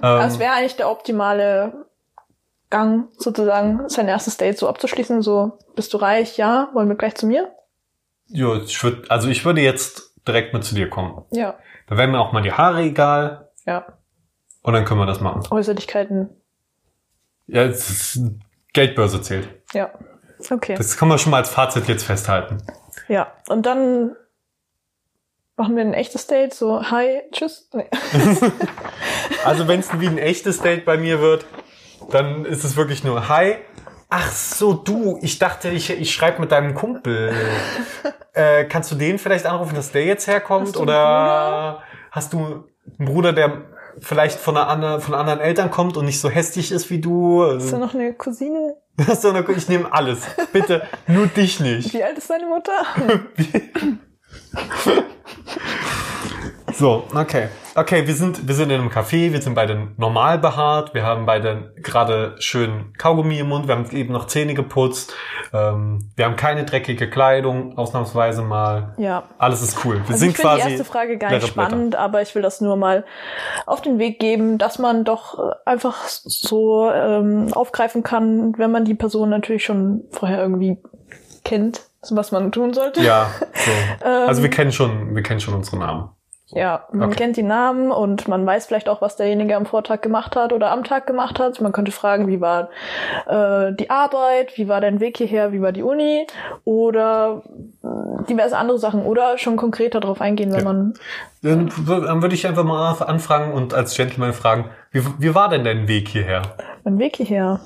[0.00, 1.83] Das ähm, wäre eigentlich der optimale
[2.74, 5.22] Gang, sozusagen, sein erstes Date so abzuschließen.
[5.22, 6.36] So, bist du reich?
[6.36, 6.70] Ja.
[6.72, 7.52] Wollen wir gleich zu mir?
[8.26, 11.24] jo, ich würd, also ich würde jetzt direkt mit zu dir kommen.
[11.30, 11.54] Ja.
[11.86, 13.86] Da wären mir auch mal die Haare egal Ja.
[14.62, 15.42] und dann können wir das machen.
[15.50, 16.30] Äußerlichkeiten.
[17.46, 18.18] Ja, ist,
[18.72, 19.48] Geldbörse zählt.
[19.72, 19.90] Ja.
[20.50, 20.74] Okay.
[20.74, 22.58] Das kann man schon mal als Fazit jetzt festhalten.
[23.06, 23.30] ja.
[23.48, 24.16] Und dann
[25.56, 26.54] machen wir ein echtes Date.
[26.54, 27.68] So, hi, tschüss.
[27.72, 27.88] Nee.
[29.44, 31.44] Also wenn es wie ein echtes Date bei mir wird,
[32.10, 33.56] dann ist es wirklich nur Hi.
[34.10, 37.32] Ach so, du, ich dachte, ich, ich schreibe mit deinem Kumpel.
[38.32, 40.68] äh, kannst du den vielleicht anrufen, dass der jetzt herkommt?
[40.68, 43.62] Hast du Oder hast du einen Bruder, der
[44.00, 47.44] vielleicht von, einer anderen, von anderen Eltern kommt und nicht so hässlich ist wie du?
[47.44, 48.76] Ist da noch eine Cousine?
[49.08, 50.20] Hast du eine, ich nehme alles.
[50.52, 51.92] Bitte, nur dich nicht.
[51.92, 52.70] Wie alt ist deine Mutter?
[56.76, 57.48] So, okay.
[57.76, 61.26] Okay, wir sind, wir sind in einem Café, wir sind beide normal behaart, wir haben
[61.26, 65.12] beide gerade schön Kaugummi im Mund, wir haben eben noch Zähne geputzt,
[65.52, 68.94] ähm, wir haben keine dreckige Kleidung, ausnahmsweise mal.
[68.96, 69.24] Ja.
[69.38, 69.96] Alles ist cool.
[69.96, 70.62] Wir Also sind ich finde quasi.
[70.66, 71.68] die erste Frage gar nicht leere Blätter.
[71.70, 73.04] spannend, aber ich will das nur mal
[73.66, 78.84] auf den Weg geben, dass man doch äh, einfach so ähm, aufgreifen kann, wenn man
[78.84, 80.78] die Person natürlich schon vorher irgendwie
[81.44, 83.00] kennt, was man tun sollte.
[83.02, 83.70] Ja, so.
[84.06, 86.10] Ähm, Also wir kennen schon, wir kennen schon unsere Namen.
[86.54, 87.16] Ja, man Okay.
[87.18, 90.70] kennt die Namen und man weiß vielleicht auch, was derjenige am Vortag gemacht hat oder
[90.70, 91.60] am Tag gemacht hat.
[91.60, 92.68] Man könnte fragen, wie war
[93.26, 96.26] äh, die Arbeit, wie war dein Weg hierher, wie war die Uni
[96.64, 97.42] oder
[97.82, 100.64] äh, diverse andere Sachen oder schon konkreter darauf eingehen, wenn Ja.
[100.64, 100.94] man
[101.42, 105.64] Dann, dann würde ich einfach mal anfangen und als Gentleman fragen, wie, wie war denn
[105.64, 106.42] dein Weg hierher?
[106.84, 107.60] mein Weg hierher.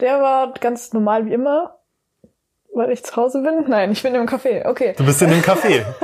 [0.00, 1.78] Der war ganz normal wie immer,
[2.74, 3.64] weil ich zu Hause bin.
[3.68, 4.66] Nein, ich bin im Café.
[4.68, 5.84] Okay, Du bist in dem Café.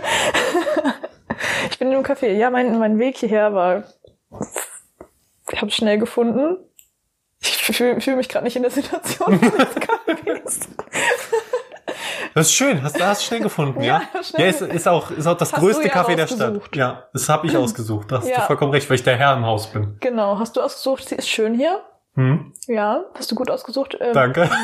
[1.70, 2.28] ich bin im Café.
[2.32, 3.84] Ja, mein, mein Weg hierher war,
[5.50, 6.56] ich habe schnell gefunden.
[7.40, 10.68] Ich fühle fühl mich gerade nicht in der Situation des Cafés.
[12.34, 14.02] Das ist schön, hast du hast schnell gefunden, ja?
[14.14, 14.42] Ja, schnell.
[14.42, 16.60] Ja, ist, ist auch ist auch das Hast du größte ja Café der Stadt.
[16.74, 18.10] Ja, das habe ich ausgesucht.
[18.12, 18.42] Da hast du Ja.
[18.42, 19.96] vollkommen recht, weil ich der Herr im Haus bin.
[20.00, 21.80] Genau, hast du ausgesucht, sie ist schön hier?
[22.18, 22.52] Hm?
[22.66, 23.96] Ja, hast du gut ausgesucht.
[24.00, 24.50] Ähm, Danke.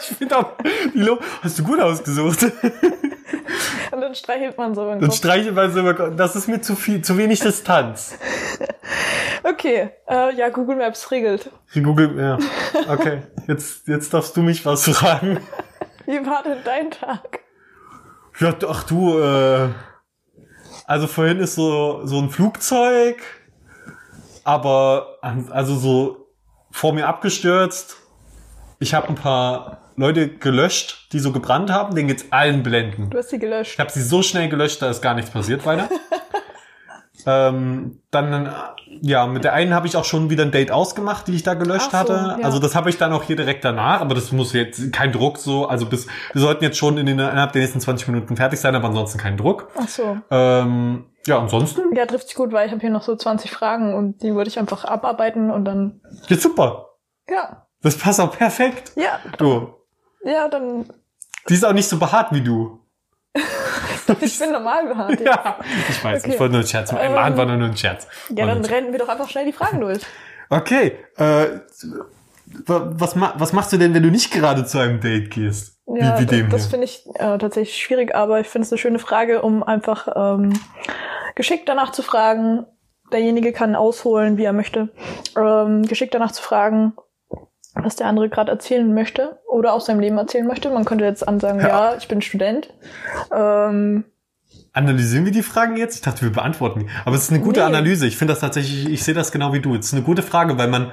[0.00, 0.52] Ich finde auch,
[0.94, 2.42] die Lo hast du gut ausgesucht.
[3.92, 5.16] Und dann streichelt man so Dann Kopf.
[5.16, 8.16] streiche mal so, das ist mir zu viel, zu wenig Distanz.
[9.44, 11.50] Okay, äh, ja, Google Maps regelt.
[11.72, 12.38] Google, ja.
[12.88, 15.38] Okay, jetzt, jetzt darfst du mich was fragen.
[16.06, 17.40] Wie war denn dein Tag?
[18.40, 19.68] Ja, ach du, äh,
[20.86, 23.22] also vorhin ist so, so ein Flugzeug,
[24.44, 25.18] aber,
[25.50, 26.27] also so
[26.70, 27.96] vor mir abgestürzt.
[28.78, 33.10] Ich habe ein paar Leute gelöscht, die so gebrannt haben, denen geht's allen blenden.
[33.10, 33.72] Du hast sie gelöscht.
[33.74, 35.88] Ich habe sie so schnell gelöscht, da ist gar nichts passiert weiter.
[37.26, 38.54] ähm, dann,
[39.00, 41.54] ja, mit der einen habe ich auch schon wieder ein Date ausgemacht, die ich da
[41.54, 42.12] gelöscht so, hatte.
[42.12, 42.44] ja.
[42.44, 45.38] Also das habe ich dann auch hier direkt danach, aber das muss jetzt kein Druck
[45.38, 45.66] so.
[45.66, 48.76] Also bis wir sollten jetzt schon in den, innerhalb der nächsten 20 Minuten fertig sein,
[48.76, 49.68] aber ansonsten kein Druck.
[49.76, 50.16] Ach so.
[50.30, 53.94] Ähm, ja, ansonsten Ja, trifft sich gut, weil ich habe hier noch so 20 Fragen
[53.94, 56.00] und die würde ich einfach abarbeiten und dann.
[56.26, 56.90] geht's super.
[57.28, 57.66] Ja.
[57.82, 58.92] Das passt auch perfekt.
[58.96, 59.20] Ja.
[59.38, 59.74] Du,
[60.24, 60.86] Ja, dann.
[61.48, 62.80] die ist auch nicht so behaart wie du.
[64.20, 65.20] Ich bin normal behaart.
[65.20, 65.58] Ja,
[65.90, 66.24] ich weiß.
[66.24, 66.32] Okay.
[66.32, 67.04] Ich wollte nur einen Scherz machen.
[67.04, 68.06] Ähm, Ähm, war nur ein Scherz.
[68.34, 69.98] ja dann rennen wir doch einfach schnell die Fragen durch.
[70.48, 71.60] Okay, äh,
[72.66, 75.76] wa- was, was machst du denn, wenn du nicht gerade zu einem Date gehst?
[75.86, 76.70] Ja, wie, wie das hier?
[76.70, 80.58] finde ich äh, tatsächlich schwierig, aber ich finde es eine schöne Frage, um einfach ähm,
[81.38, 82.66] geschickt danach zu fragen.
[83.12, 84.90] Derjenige kann ausholen, wie er möchte.
[85.36, 86.92] Ähm, geschickt danach zu fragen,
[87.74, 90.68] was der andere gerade erzählen möchte oder aus seinem Leben erzählen möchte.
[90.68, 91.68] Man könnte jetzt ansagen, Ja.
[91.68, 92.74] ja, ich bin Student.
[93.34, 94.04] Ähm,
[94.72, 95.94] Analysieren wir die Fragen jetzt?
[95.94, 96.86] Ich dachte, wir beantworten die.
[97.04, 97.66] Aber es ist eine gute Nee.
[97.66, 98.06] Analyse.
[98.06, 99.74] Ich finde das tatsächlich, ich sehe das genau wie du.
[99.76, 100.90] Es ist eine gute Frage, weil man,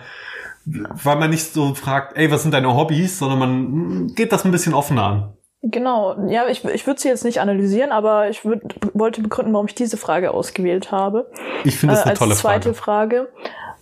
[0.66, 4.46] weil man nicht so fragt, ey, was sind deine Hobbys, sondern man mm, geht das
[4.46, 5.34] ein bisschen offener an.
[5.66, 8.62] Genau, ja, ich, ich würde sie jetzt nicht analysieren, aber ich würd,
[8.94, 11.30] wollte begründen, warum ich diese Frage ausgewählt habe.
[11.64, 13.28] Ich finde das äh, eine als tolle zweite Frage.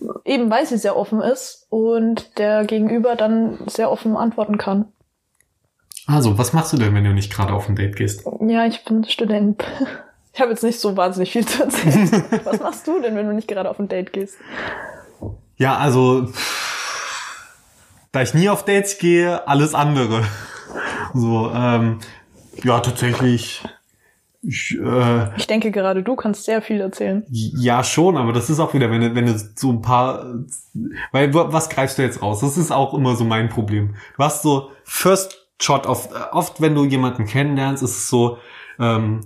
[0.00, 0.20] Frage.
[0.24, 4.86] Eben weil sie sehr offen ist und der Gegenüber dann sehr offen antworten kann.
[6.06, 8.24] Also, was machst du denn, wenn du nicht gerade auf ein Date gehst?
[8.40, 9.64] Ja, ich bin Student.
[10.36, 12.24] Ich habe jetzt nicht so wahnsinnig viel zu erzählen.
[12.44, 14.36] was machst du denn, wenn du nicht gerade auf ein Date gehst?
[15.54, 16.26] Ja, also,
[18.10, 20.24] da ich nie auf Dates gehe, alles andere.
[21.14, 21.98] So, ähm,
[22.62, 23.62] ja, tatsächlich.
[24.42, 27.24] Ich, äh, Ich denke gerade, du kannst sehr viel erzählen.
[27.30, 30.34] ja, schon, aber das ist auch wieder, wenn du, wenn du so ein paar,
[31.12, 32.40] weil wa- was greifst du jetzt raus?
[32.40, 33.94] Das ist auch immer so mein Problem.
[34.18, 38.36] Du hast so First Shot oft, oft wenn du jemanden kennenlernst, ist es so,
[38.78, 39.20] ähm,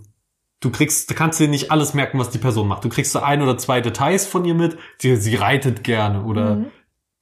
[0.61, 2.84] du kriegst, du kannst dir nicht alles merken, was die Person macht.
[2.84, 6.57] Du kriegst so ein oder zwei Details von ihr mit, die, sie reitet gerne oder
[6.57, 6.66] Mhm.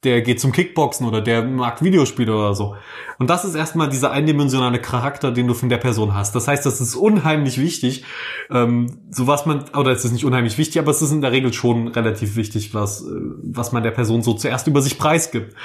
[0.03, 2.75] Der geht zum Kickboxen oder der mag Videospiele oder so.
[3.17, 6.35] Und das ist erstmal dieser eindimensionale Charakter, den du von der Person hast.
[6.35, 8.03] Das heißt, das ist unheimlich wichtig.
[8.51, 11.31] Ähm, so was man, oder es ist nicht unheimlich wichtig, aber es ist in der
[11.31, 13.05] Regel schon relativ wichtig, was, äh,
[13.41, 15.55] was man der Person so zuerst über sich preisgibt.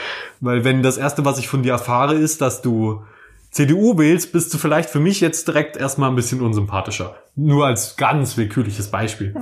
[0.40, 3.02] Weil wenn das erste, was ich von dir erfahre, ist, dass du
[3.50, 7.16] CDU wählst, bist du vielleicht für mich jetzt direkt erstmal ein bisschen unsympathischer.
[7.36, 9.34] Nur als ganz willkürliches Beispiel.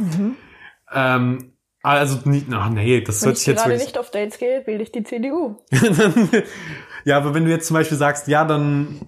[0.93, 1.53] Ähm,
[1.83, 4.67] also, nicht, ach nee, das Wenn hört ich jetzt gerade wirklich nicht auf Dates gehe,
[4.67, 5.57] wähle ich die CDU.
[7.05, 9.01] ja, aber wenn du jetzt zum Beispiel sagst, ja, dann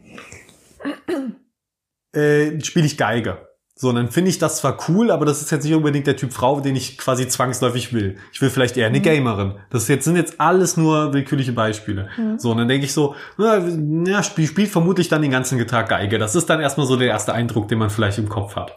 [2.13, 3.49] äh, spiele ich Geige.
[3.75, 6.33] So, dann finde ich das zwar cool, aber das ist jetzt nicht unbedingt der Typ
[6.33, 8.17] Frau, den ich quasi zwangsläufig will.
[8.33, 9.55] Ich will vielleicht eher eine Gamerin.
[9.71, 12.09] Das jetzt, sind jetzt alles nur willkürliche Beispiele.
[12.37, 13.59] So, und dann denke ich so, na,
[14.07, 16.19] ja, spielt, spielt vermutlich dann den ganzen Tag Geige.
[16.19, 18.77] Das ist dann erstmal so der erste Eindruck, den man vielleicht im Kopf hat.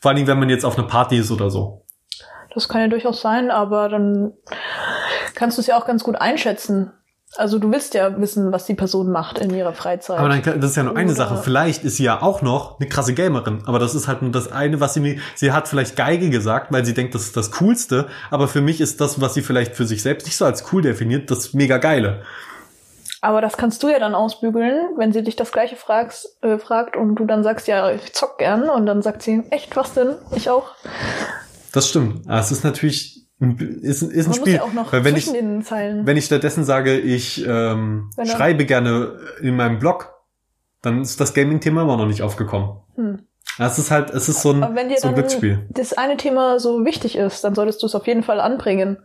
[0.00, 1.84] Vor allen Dingen, wenn man jetzt auf einer Party ist oder so.
[2.54, 4.32] Das kann ja durchaus sein, aber dann
[5.34, 6.92] kannst du es ja auch ganz gut einschätzen.
[7.36, 10.18] Also du willst ja wissen, was die Person macht in ihrer Freizeit.
[10.18, 11.36] Aber dann, das ist ja nur eine Oder- Sache.
[11.36, 13.62] Vielleicht ist sie ja auch noch eine krasse Gamerin.
[13.66, 16.72] Aber das ist halt nur das eine, was sie mir, sie hat vielleicht Geige gesagt,
[16.72, 18.08] weil sie denkt, das ist das Coolste.
[18.32, 20.82] Aber für mich ist das, was sie vielleicht für sich selbst nicht so als cool
[20.82, 22.22] definiert, das mega geile.
[23.20, 26.96] Aber das kannst du ja dann ausbügeln, wenn sie dich das gleiche fragst, äh, fragt
[26.96, 28.68] und du dann sagst, ja, ich zock gern.
[28.68, 30.16] Und dann sagt sie, echt, was denn?
[30.34, 30.72] Ich auch.
[31.72, 32.26] Das stimmt.
[32.28, 34.54] Aber es ist natürlich, ein- ist, ist ein Man muss Spiel.
[34.54, 36.06] ja auch noch weil wenn ich, zwischen den Zeilen.
[36.06, 40.12] wenn ich stattdessen sage, ich ähm, schreibe gerne in meinem Blog,
[40.82, 42.76] dann ist das Gaming-Thema immer noch nicht aufgekommen.
[42.96, 43.20] Hm.
[43.58, 45.66] Es ist halt, es ist so ein, Aber wenn dir so ein Glücksspiel.
[45.70, 48.98] das eine Thema so wichtig ist, dann solltest du es auf jeden Fall anbringen.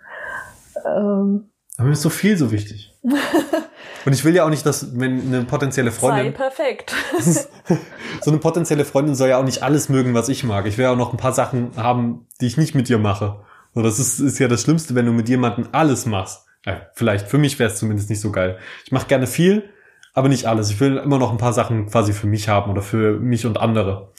[0.86, 2.94] Ähm, Aber mir ist so viel so wichtig.
[4.06, 6.94] Und ich will ja auch nicht, dass, wenn eine potenzielle sei Freundin, perfekt.
[8.22, 10.68] so eine potenzielle Freundin soll ja auch nicht alles mögen, was ich mag.
[10.68, 13.40] Ich will ja auch noch ein paar Sachen haben, die ich nicht mit dir mache.
[13.74, 16.46] So, das ist, ist ja das Schlimmste, wenn du mit jemandem alles machst.
[16.66, 18.60] Ja, vielleicht, für mich wäre es zumindest nicht so geil.
[18.86, 19.70] Ich mache gerne viel,
[20.14, 20.70] aber nicht alles.
[20.70, 23.58] Ich will immer noch ein paar Sachen quasi für mich haben oder für mich und
[23.58, 24.12] andere.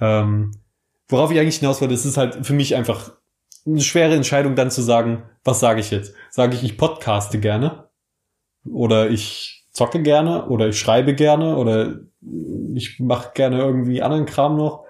[0.00, 0.52] Ähm,
[1.08, 3.12] worauf ich eigentlich hinaus wollte, es ist halt für mich einfach
[3.64, 6.14] eine schwere Entscheidung dann zu sagen, was sage ich jetzt?
[6.30, 7.89] Sage ich, ich podcaste gerne
[8.64, 11.94] oder ich zocke gerne oder ich schreibe gerne oder
[12.74, 14.84] ich mache gerne irgendwie anderen Kram noch.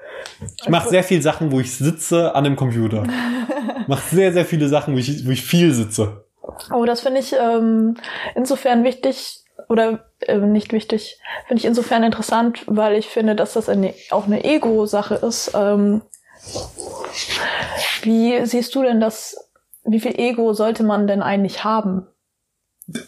[0.61, 3.05] Ich mache sehr viel Sachen, wo ich sitze an einem Computer.
[3.87, 6.25] mache sehr, sehr viele Sachen, wo ich, wo ich viel sitze.
[6.73, 7.97] Oh, das finde ich ähm,
[8.35, 13.69] insofern wichtig oder äh, nicht wichtig, finde ich insofern interessant, weil ich finde, dass das
[13.69, 15.53] eine, auch eine Ego-Sache ist.
[15.55, 16.03] Ähm,
[18.03, 19.51] wie siehst du denn das?
[19.85, 22.07] Wie viel Ego sollte man denn eigentlich haben?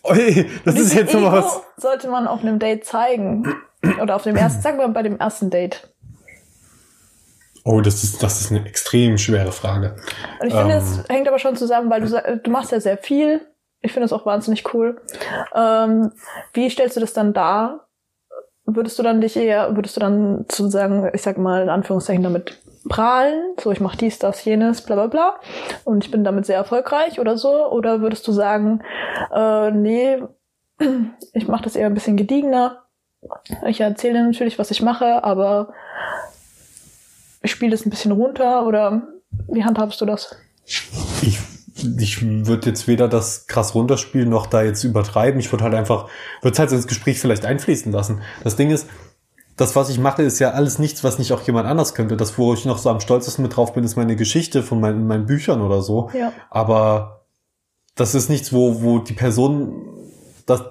[0.05, 1.61] Ui, das ist jetzt Ego was.
[1.77, 3.55] sollte man auf einem Date zeigen?
[4.01, 5.89] Oder auf dem ersten, sagen wir mal bei dem ersten Date.
[7.65, 9.97] Oh, das ist, das ist eine extrem schwere Frage.
[10.41, 10.79] Und ich finde, Ähm.
[10.79, 13.41] es hängt aber schon zusammen, weil du, du machst ja sehr viel.
[13.81, 15.01] Ich finde es auch wahnsinnig cool.
[15.55, 16.13] Ähm,
[16.53, 17.89] wie stellst du das dann dar?
[18.65, 22.61] Würdest du dann dich eher, würdest du dann sozusagen, ich sag mal in Anführungszeichen damit
[22.89, 25.41] prahlen, so ich mache dies, das, jenes, bla bla bla
[25.85, 27.71] und ich bin damit sehr erfolgreich oder so?
[27.71, 28.83] Oder würdest du sagen,
[29.35, 30.23] äh, nee,
[31.33, 32.83] ich mache das eher ein bisschen gediegener.
[33.67, 35.73] Ich erzähle natürlich, was ich mache, aber
[37.43, 39.03] ich spiele das ein bisschen runter oder
[39.49, 40.37] wie handhabst du das?
[40.65, 41.39] Ich,
[41.99, 45.41] ich würde jetzt weder das krass runterspielen noch da jetzt übertreiben.
[45.41, 46.09] Ich würde halt einfach,
[46.41, 48.23] würde es halt ins Gespräch vielleicht einfließen lassen.
[48.45, 48.89] Das Ding ist,
[49.63, 52.17] das, was ich mache, ist ja alles nichts, was nicht auch jemand anders könnte.
[52.17, 55.07] Das, wo ich noch so am stolzesten mit drauf bin, ist meine Geschichte von meinen,
[55.07, 56.11] meinen Büchern oder so.
[56.15, 56.33] Ja.
[56.51, 57.27] Aber
[57.95, 59.87] das ist nichts, wo, wo die Person,
[60.47, 60.63] das,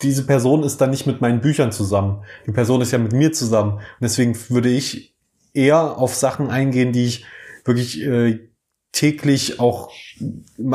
[0.00, 2.24] diese Person ist dann nicht mit meinen Büchern zusammen.
[2.46, 3.72] Die Person ist ja mit mir zusammen.
[3.74, 5.14] Und deswegen würde ich
[5.52, 7.26] eher auf Sachen eingehen, die ich
[7.66, 8.48] wirklich äh,
[8.92, 9.90] täglich auch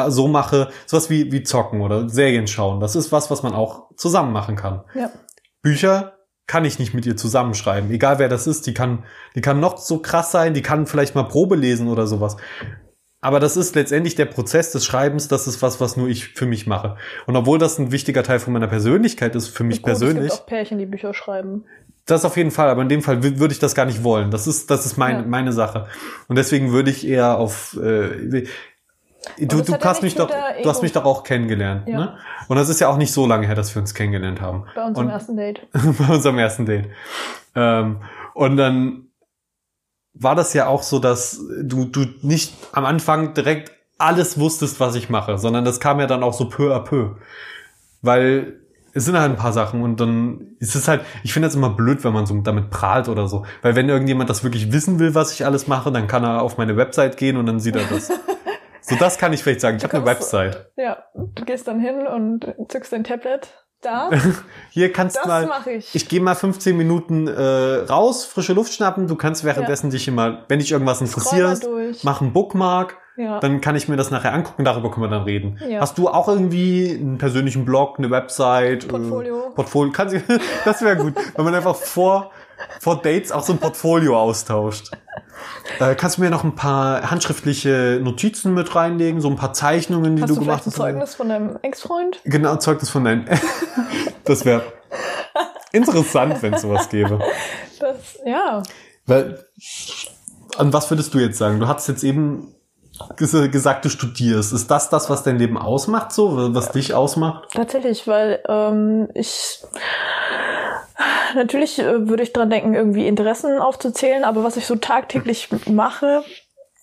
[0.09, 2.79] so mache, sowas wie, wie zocken oder Serien schauen.
[2.79, 4.83] Das ist was, was man auch zusammen machen kann.
[4.93, 5.09] Ja.
[5.63, 6.16] Bücher
[6.47, 7.91] kann ich nicht mit ihr zusammenschreiben.
[7.91, 9.03] Egal wer das ist, die kann,
[9.35, 12.37] die kann noch so krass sein, die kann vielleicht mal Probe lesen oder sowas.
[13.19, 16.45] Aber das ist letztendlich der Prozess des Schreibens, das ist was, was nur ich für
[16.45, 16.97] mich mache.
[17.25, 20.29] Und obwohl das ein wichtiger Teil von meiner Persönlichkeit ist, für mich Gut, Es persönlich,
[20.31, 21.65] gibt auch Pärchen, die Bücher schreiben.
[22.05, 24.31] Das auf jeden Fall, aber in dem Fall wü- würde ich das gar nicht wollen.
[24.31, 25.25] Das ist, das ist meine, Ja.
[25.27, 25.87] meine Sache.
[26.29, 28.45] Und deswegen würde ich eher auf, äh,
[29.39, 30.29] du, du hast mich doch,
[30.63, 31.97] du hast mich doch auch kennengelernt, Ja.
[31.97, 32.17] ne?
[32.47, 34.65] Und das ist ja auch nicht so lange her, dass wir uns kennengelernt haben.
[34.75, 35.61] Bei unserem Und- ersten Date.
[35.73, 36.85] bei unserem ersten Date.
[37.55, 38.01] Ähm,
[38.33, 39.07] und dann
[40.13, 44.95] war das ja auch so, dass du, du nicht am Anfang direkt alles wusstest, was
[44.95, 47.15] ich mache, sondern das kam ja dann auch so peu à peu.
[48.01, 48.59] Weil
[48.93, 51.69] es sind halt ein paar Sachen und dann ist es halt, ich finde das immer
[51.69, 53.45] blöd, wenn man so damit prahlt oder so.
[53.61, 56.57] Weil wenn irgendjemand das wirklich wissen will, was ich alles mache, dann kann er auf
[56.57, 58.09] meine Website gehen und dann sieht er das.
[58.87, 59.77] so das kann ich vielleicht sagen.
[59.77, 60.71] Ich habe eine Website.
[60.77, 63.49] Ja, du gehst dann hin und zückst dein Tablet.
[63.81, 64.09] Da,
[64.71, 65.45] Hier kannst das du mal.
[65.45, 65.93] mache ich.
[65.93, 67.41] Ich gehe mal 15 Minuten äh,
[67.87, 69.07] raus, frische Luft schnappen.
[69.07, 71.67] Du kannst währenddessen dich immer, wenn dich irgendwas interessiert,
[72.01, 72.97] mach einen Bookmark.
[73.17, 73.39] Ja.
[73.39, 75.59] Dann kann ich mir das nachher angucken, darüber können wir dann reden.
[75.67, 75.81] Ja.
[75.81, 78.87] Hast du auch irgendwie einen persönlichen Blog, eine Website?
[78.87, 79.47] Portfolio.
[79.47, 79.91] Äh, Portfolio.
[79.91, 80.15] Kannst
[80.65, 82.31] das wäre gut, wenn man einfach vor,
[82.79, 84.91] vor Dates auch so ein Portfolio austauscht.
[85.79, 90.15] Äh, kannst du mir noch ein paar handschriftliche Notizen mit reinlegen, so ein paar Zeichnungen,
[90.15, 91.11] die Hast du, du gemacht vielleicht ein hast?
[91.11, 92.19] Zeugnis von deinem Ex-Freund?
[92.23, 93.25] Genau, Zeugnis von deinen.
[94.23, 94.63] das wäre
[95.71, 97.19] interessant, wenn es sowas gäbe.
[97.79, 98.63] Das, ja.
[99.05, 99.45] Weil,
[100.57, 101.59] an was würdest du jetzt sagen?
[101.59, 102.55] Du hast jetzt eben
[103.17, 104.53] ges- gesagt, du studierst.
[104.53, 107.49] Ist das das, was dein Leben ausmacht, so, was dich ausmacht?
[107.53, 109.59] Tatsächlich, weil ähm, ich
[111.35, 116.23] natürlich äh, würde ich dran denken, irgendwie Interessen aufzuzählen, aber was ich so tagtäglich mache,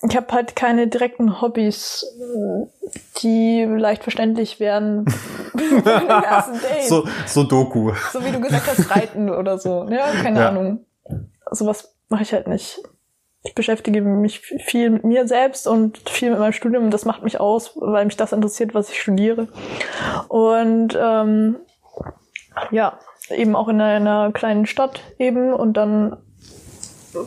[0.07, 2.05] ich habe halt keine direkten Hobbys,
[3.21, 5.05] die leicht verständlich wären.
[6.87, 7.93] So, so Doku.
[8.11, 9.87] So wie du gesagt hast, Reiten oder so.
[9.89, 10.49] Ja, keine Ja.
[10.49, 10.85] Ahnung.
[11.49, 12.79] Sowas mache ich halt nicht.
[13.43, 17.23] Ich beschäftige mich viel mit mir selbst und viel mit meinem Studium und das macht
[17.23, 19.47] mich aus, weil mich das interessiert, was ich studiere.
[20.27, 21.57] Und ähm,
[22.71, 22.99] ja,
[23.29, 26.17] eben auch in einer kleinen Stadt eben und dann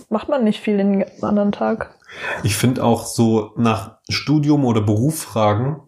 [0.08, 1.94] macht man nicht viel den anderen Tag.
[2.42, 5.82] Ich finde auch so nach Studium oder Beruf fragen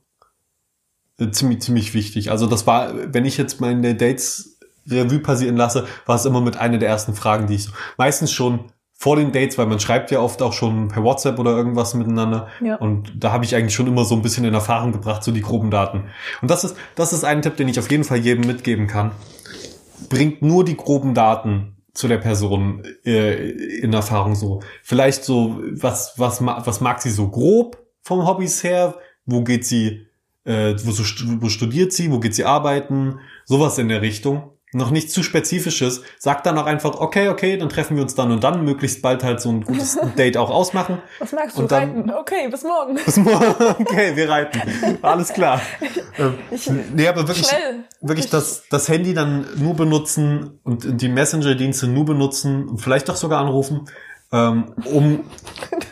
[1.19, 2.31] äh, ziemlich, ziemlich wichtig.
[2.31, 6.57] Also das war, wenn ich jetzt meine Dates Revue passieren lasse, war es immer mit
[6.57, 10.11] einer der ersten Fragen, die ich so, meistens schon vor den Dates, weil man schreibt
[10.11, 12.49] ja oft auch schon per WhatsApp oder irgendwas miteinander.
[12.61, 12.77] Ja.
[12.77, 15.41] Und da habe ich eigentlich schon immer so ein bisschen in Erfahrung gebracht, so die
[15.41, 16.05] groben Daten.
[16.43, 19.13] Und das ist, das ist ein Tipp, den ich auf jeden Fall jedem mitgeben kann.
[20.11, 24.61] Bringt nur die groben Daten zu der Person äh, in Erfahrung so.
[24.83, 28.97] Vielleicht so, was, was, was mag sie so grob vom Hobbys her?
[29.25, 30.07] Wo geht sie,
[30.45, 30.91] äh, wo,
[31.43, 32.11] wo studiert sie?
[32.11, 33.21] Wo geht sie arbeiten?
[33.47, 34.51] Sowas in der Richtung.
[34.73, 36.03] Noch nichts zu Spezifisches.
[36.19, 39.25] Sagt dann auch einfach, okay, okay, dann treffen wir uns dann und dann, möglichst bald
[39.25, 40.99] halt so ein gutes Date auch ausmachen.
[41.19, 41.63] Was magst du?
[41.63, 42.11] Und dann- Reiten?
[42.13, 42.95] Okay, bis morgen.
[43.05, 43.55] Bis morgen.
[43.81, 44.61] Okay, wir reiten.
[45.03, 45.61] Alles klar.
[46.19, 47.85] Ähm, Ich, nee, aber wirklich, schnell.
[48.01, 53.17] wirklich das, das Handy dann nur benutzen und die Messenger-Dienste nur benutzen und vielleicht doch
[53.17, 53.87] sogar anrufen,
[54.33, 55.25] ähm, um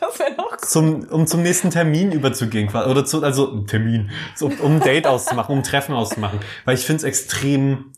[0.01, 2.69] Das wäre noch zum, um zum nächsten Termin überzugehen.
[2.69, 2.91] quasi.
[2.91, 4.11] Oder zu, also Termin,
[4.41, 6.41] um ein Date auszumachen, um ein Treffen auszumachen.
[6.65, 7.93] Weil ich finde es extrem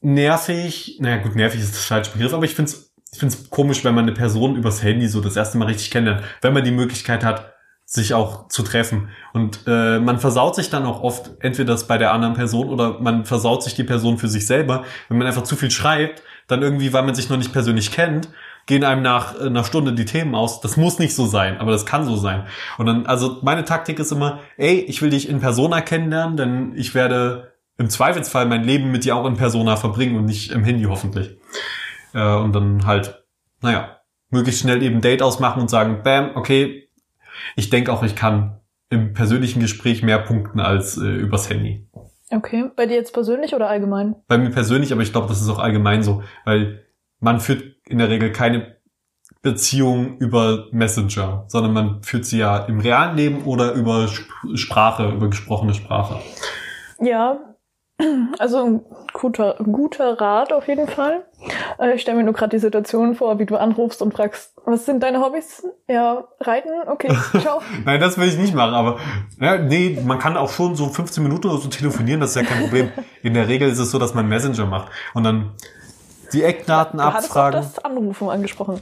[0.00, 0.98] nervig.
[1.00, 3.94] Naja, gut, nervig ist das falsche Begriff, aber ich finde es ich find's komisch, wenn
[3.94, 7.24] man eine Person übers Handy so das erste Mal richtig kennenlernt, wenn man die Möglichkeit
[7.24, 9.08] hat, sich auch zu treffen.
[9.32, 13.00] Und äh, man versaut sich dann auch oft, entweder das bei der anderen Person oder
[13.00, 16.62] man versaut sich die Person für sich selber, wenn man einfach zu viel schreibt, dann
[16.62, 18.28] irgendwie, weil man sich noch nicht persönlich kennt,
[18.66, 20.60] gehen einem nach einer Stunde die Themen aus.
[20.60, 22.44] Das muss nicht so sein, aber das kann so sein.
[22.78, 26.72] Und dann, also meine Taktik ist immer, ey, ich will dich in Persona kennenlernen, denn
[26.76, 27.49] ich werde
[27.80, 31.38] im Zweifelsfall mein Leben mit dir auch in Persona verbringen und nicht im Handy hoffentlich.
[32.12, 33.24] Äh, und dann halt,
[33.62, 33.96] naja,
[34.28, 36.88] möglichst schnell eben Date ausmachen und sagen, bam, okay,
[37.56, 38.60] ich denke auch, ich kann
[38.90, 41.88] im persönlichen Gespräch mehr punkten als äh, übers Handy.
[42.30, 42.70] Okay.
[42.76, 44.14] Bei dir jetzt persönlich oder allgemein?
[44.28, 46.84] Bei mir persönlich, aber ich glaube, das ist auch allgemein so, weil
[47.18, 48.76] man führt in der Regel keine
[49.42, 55.08] Beziehung über Messenger, sondern man führt sie ja im realen Leben oder über Sp- Sprache,
[55.08, 56.20] über gesprochene Sprache.
[57.00, 57.38] Ja,
[58.38, 58.80] also ein
[59.12, 61.24] guter, guter Rat auf jeden Fall.
[61.78, 64.86] Äh, Ich stelle mir nur gerade die Situation vor, wie du anrufst und fragst, was
[64.86, 65.66] sind deine Hobbys?
[65.88, 66.70] Ja, reiten?
[66.86, 67.08] Okay,
[67.40, 67.60] ciao.
[67.84, 68.98] Nein, das will ich nicht machen, aber
[69.40, 72.42] ja, nee, man kann auch schon so 15 Minuten oder so telefonieren, das ist ja
[72.42, 72.90] kein Problem.
[73.22, 75.52] In der Regel ist es so, dass man Messenger macht und dann
[76.32, 77.60] die Eckdaten Du abfragen.
[77.60, 78.78] das Anrufen angesprochen.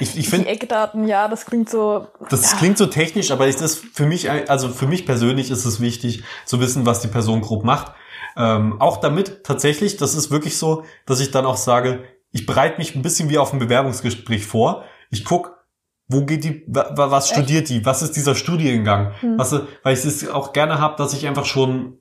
[0.00, 2.06] Ich, ich Die finde, Eckdaten, ja, das klingt so.
[2.28, 5.64] Das ja, klingt so technisch, aber ist das für mich, also für mich persönlich ist
[5.64, 7.92] es wichtig zu wissen, was die Person grob macht.
[8.36, 12.78] Ähm, auch damit tatsächlich, das ist wirklich so, dass ich dann auch sage, ich bereite
[12.78, 14.84] mich ein bisschen wie auf ein Bewerbungsgespräch vor.
[15.10, 15.56] Ich guck,
[16.08, 17.34] wo geht die, wa, wa- was Echt?
[17.38, 19.38] studiert die, was ist dieser Studiengang, Hm.
[19.38, 19.52] was,
[19.82, 21.98] weil ich es auch gerne habe, dass ich einfach schon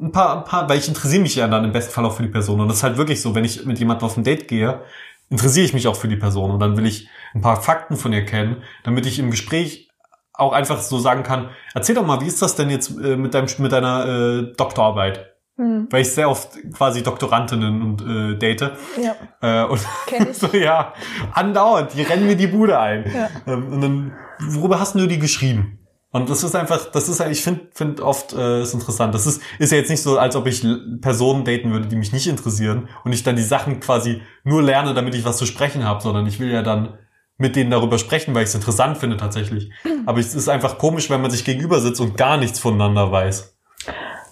[0.00, 2.22] ein paar, ein paar, weil ich interessiere mich ja dann im besten Fall auch für
[2.22, 2.60] die Person.
[2.60, 4.82] Und das ist halt wirklich so, wenn ich mit jemandem auf ein Date gehe,
[5.30, 8.12] interessiere ich mich auch für die Person und dann will ich ein paar Fakten von
[8.12, 9.90] ihr kennen, damit ich im Gespräch
[10.32, 13.34] auch einfach so sagen kann, erzähl doch mal, wie ist das denn jetzt äh, mit,
[13.34, 15.34] deinem, mit deiner äh, Doktorarbeit?
[15.58, 15.88] Hm.
[15.90, 18.72] Weil ich sehr oft quasi Doktorandinnen und äh, date.
[19.02, 19.64] Ja.
[19.64, 19.80] Äh, und
[20.32, 20.94] so, ja,
[21.32, 23.04] andauernd, die rennen mir die Bude ein.
[23.12, 23.28] Ja.
[23.52, 25.78] Ähm, und dann, worüber hast du die geschrieben?
[26.10, 29.14] Und das ist einfach, das ist, ich finde find oft äh, ist interessant.
[29.14, 30.64] Das ist, ist ja jetzt nicht so, als ob ich
[31.02, 34.94] Personen daten würde, die mich nicht interessieren und ich dann die Sachen quasi nur lerne,
[34.94, 36.96] damit ich was zu sprechen habe, sondern ich will ja dann
[37.36, 39.70] mit denen darüber sprechen, weil ich es interessant finde tatsächlich.
[40.06, 43.57] Aber es ist einfach komisch, wenn man sich gegenüber sitzt und gar nichts voneinander weiß.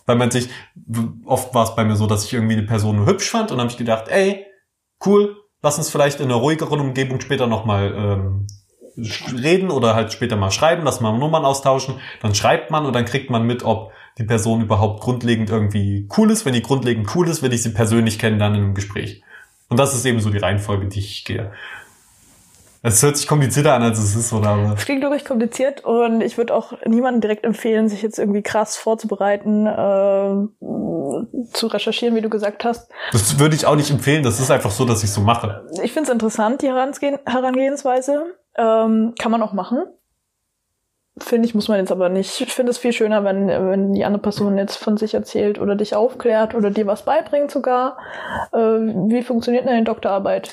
[0.06, 0.48] Weil man sich,
[1.24, 3.70] oft war es bei mir so, dass ich irgendwie eine Person hübsch fand und habe
[3.70, 4.46] ich gedacht, ey,
[5.04, 8.46] cool, lass uns vielleicht in einer ruhigeren Umgebung später nochmal ähm,
[9.36, 12.00] reden oder halt später mal schreiben, lass mal Nummern austauschen.
[12.22, 16.30] Dann schreibt man und dann kriegt man mit, ob die Person überhaupt grundlegend irgendwie cool
[16.30, 16.46] ist.
[16.46, 19.22] Wenn die grundlegend cool ist, will ich sie persönlich kennenlernen einem Gespräch.
[19.68, 21.52] Und das ist eben so die Reihenfolge, die ich gehe.
[22.86, 24.74] Es hört sich komplizierter an, als es ist, oder?
[24.76, 28.76] Es klingt wirklich kompliziert und ich würde auch niemandem direkt empfehlen, sich jetzt irgendwie krass
[28.76, 30.46] vorzubereiten, äh,
[31.52, 32.88] zu recherchieren, wie du gesagt hast.
[33.10, 34.22] das würde ich auch nicht empfehlen.
[34.22, 35.66] Das ist einfach so, dass ich so mache.
[35.82, 38.36] Ich finde es interessant, die Herangehen Herangehensweise.
[38.56, 39.78] Ähm, kann man auch machen.
[41.18, 42.40] Finde ich, muss man jetzt aber nicht.
[42.40, 45.74] Ich finde es viel schöner, wenn, wenn die andere Person jetzt von sich erzählt oder
[45.74, 47.98] dich aufklärt oder dir was beibringt sogar.
[48.52, 50.52] Äh, wie funktioniert denn eine Doktorarbeit?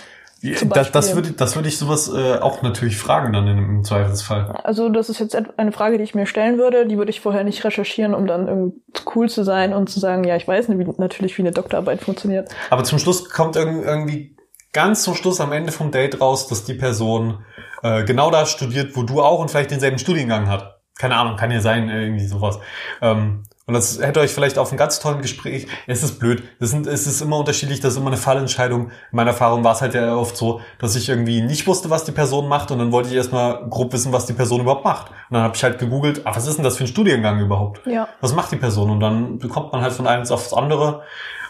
[0.74, 4.60] Das, das, würde, das würde ich sowas äh, auch natürlich fragen dann in, im Zweifelsfall.
[4.64, 6.86] Also das ist jetzt et- eine Frage, die ich mir stellen würde.
[6.86, 8.82] Die würde ich vorher nicht recherchieren, um dann irgendwie
[9.16, 10.68] cool zu sein und zu sagen, ja, ich weiß
[10.98, 12.50] natürlich, wie eine Doktorarbeit funktioniert.
[12.70, 14.36] Aber zum Schluss kommt irg- irgendwie
[14.74, 17.40] ganz zum Schluss am Ende vom Date raus, dass die Person
[17.82, 20.82] äh, genau da studiert, wo du auch und vielleicht denselben Studiengang hat.
[20.98, 22.60] Keine Ahnung, kann ja sein, äh, irgendwie sowas.
[23.02, 25.68] Ähm, und das hätte euch vielleicht auf ein ganz tollen Gespräch.
[25.88, 26.44] Es ist blöd.
[26.60, 28.88] Das sind, es ist immer unterschiedlich, das ist immer eine Fallentscheidung.
[28.88, 32.04] In meiner Erfahrung war es halt ja oft so, dass ich irgendwie nicht wusste, was
[32.04, 35.12] die Person macht und dann wollte ich erstmal grob wissen, was die Person überhaupt macht.
[35.12, 37.80] Und dann habe ich halt gegoogelt, ach, was ist denn das für ein Studiengang überhaupt?
[37.88, 38.10] Ja.
[38.20, 38.90] was macht die Person?
[38.90, 41.04] Und dann bekommt man halt von eins aufs andere.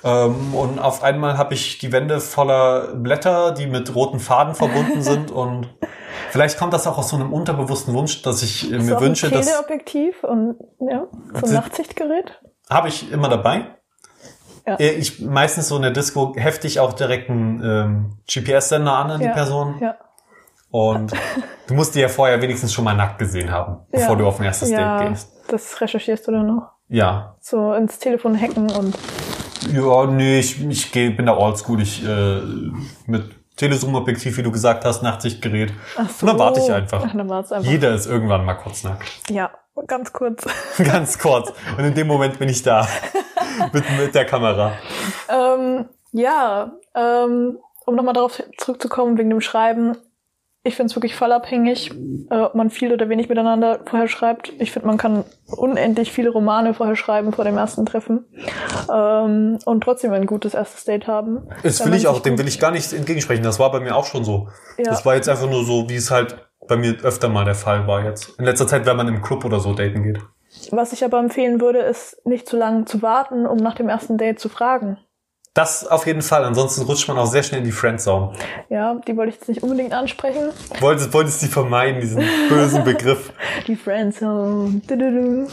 [0.03, 5.01] Ähm, und auf einmal habe ich die Wände voller Blätter, die mit roten Faden verbunden
[5.01, 5.31] sind.
[5.31, 5.69] Und
[6.31, 9.33] vielleicht kommt das auch aus so einem unterbewussten Wunsch, dass ich äh, mir wünsche, ein
[9.33, 11.05] dass Teleobjektiv und ja,
[11.39, 12.39] so ein Nachtsichtgerät.
[12.69, 13.65] habe ich immer dabei.
[14.67, 14.75] Ja.
[14.75, 19.19] Äh, Ich meistens so in der Disco heftig auch direkt einen ähm, GPS-Sender an an
[19.19, 19.75] die Ja, Person.
[19.79, 19.95] Ja.
[20.71, 21.13] Und
[21.67, 24.15] du musst die ja vorher wenigstens schon mal nackt gesehen haben, bevor ja.
[24.15, 25.29] du auf ein erstes Date gehst.
[25.49, 26.71] Das recherchierst du dann noch.
[26.89, 28.95] Ja, So ins Telefon hacken und
[29.71, 31.81] Ja, nee, ich, ich geh, bin da oldschool.
[31.81, 32.41] Ich äh,
[33.07, 33.23] mit
[33.55, 35.73] Telezoom-Objektiv, wie du gesagt hast, Nachtsichtgerät.
[35.95, 36.25] ach so.
[36.25, 37.03] Und dann warte ich einfach.
[37.05, 37.63] Ach, dann einfach.
[37.63, 39.03] Jeder ist irgendwann mal kurz nackt.
[39.29, 39.51] Ja,
[39.87, 40.45] ganz kurz.
[40.83, 41.53] Ganz kurz.
[41.77, 42.87] Und in dem Moment bin ich da.
[43.73, 44.73] mit, mit der Kamera.
[45.29, 49.97] ähm, ja, ähm, um nochmal darauf zurückzukommen wegen dem Schreiben.
[50.65, 51.91] Ich finde es wirklich fallabhängig,
[52.29, 54.53] äh, ob man viel oder wenig miteinander vorher schreibt.
[54.59, 58.25] Ich finde, man kann unendlich viele Romane vorher schreiben vor dem ersten Treffen
[58.89, 61.49] ähm, und trotzdem ein gutes erstes Date haben.
[61.63, 63.43] Das will ich auch, dem will ich gar nicht entgegensprechen.
[63.43, 64.47] Das war bei mir auch schon so.
[64.77, 64.85] Ja.
[64.85, 67.85] Das war jetzt einfach nur so, wie es halt bei mir öfter mal der Fall
[67.85, 68.39] war jetzt.
[68.39, 70.19] In letzter Zeit, wenn man im Club oder so daten geht.
[70.71, 74.17] Was ich aber empfehlen würde, ist nicht zu lange zu warten, um nach dem ersten
[74.17, 74.97] Date zu fragen.
[75.53, 76.43] Das auf jeden Fall.
[76.43, 78.33] Ansonsten rutscht man auch sehr schnell in die Friendzone.
[78.69, 80.49] Ja, die wollte ich jetzt nicht unbedingt ansprechen.
[80.79, 83.31] Wolltest, wolltest die vermeiden, diesen bösen Begriff.
[83.67, 84.81] Die Friendzone.
[84.87, 85.47] Du-du-du.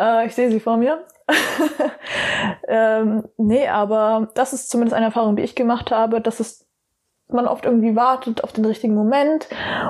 [0.00, 1.04] Äh, ich sehe sie vor mir.
[2.68, 6.66] ähm, nee, aber das ist zumindest eine Erfahrung, die ich gemacht habe, dass es
[7.28, 9.48] man oft irgendwie wartet auf den richtigen Moment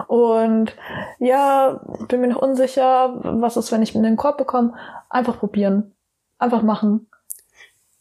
[0.08, 0.74] und
[1.18, 4.74] ja, bin mir noch unsicher, was ist, wenn ich mir den Korb bekomme.
[5.10, 5.94] Einfach probieren.
[6.38, 7.08] Einfach machen.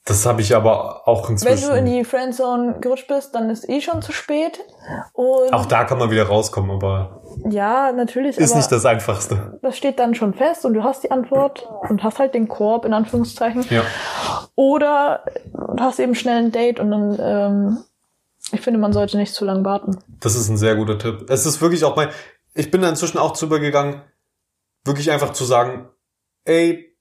[0.08, 1.70] Das habe ich aber auch Wenn inzwischen.
[1.70, 4.60] du in die Friendzone gerutscht bist, dann ist eh schon zu spät.
[5.14, 8.38] Und Auch da kann man wieder rauskommen, aber ja, natürlich.
[8.38, 9.58] ist nicht das Einfachste.
[9.64, 12.86] das steht dann schon fest und du hast die Antwort und hast halt den Korb
[12.86, 13.66] in Anführungszeichen.
[13.72, 13.82] Ja.
[14.53, 17.78] Oder du hast eben schnell ein Date und dann, ähm,
[18.51, 19.97] ich finde, man sollte nicht zu lange warten.
[20.20, 21.26] Das ist ein sehr guter Tipp.
[21.30, 22.10] Es ist wirklich auch mein,
[22.53, 24.01] ich bin da inzwischen auch zu übergegangen,
[24.86, 25.89] wirklich einfach zu sagen,
[26.45, 26.95] ey,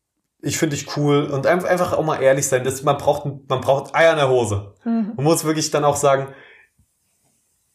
[0.45, 2.65] ich finde dich cool und einfach, auch mal ehrlich sein.
[2.65, 4.75] Das, man braucht, man braucht Eier in der Hose.
[4.85, 5.13] Mhm.
[5.17, 6.29] Man muss wirklich dann auch sagen,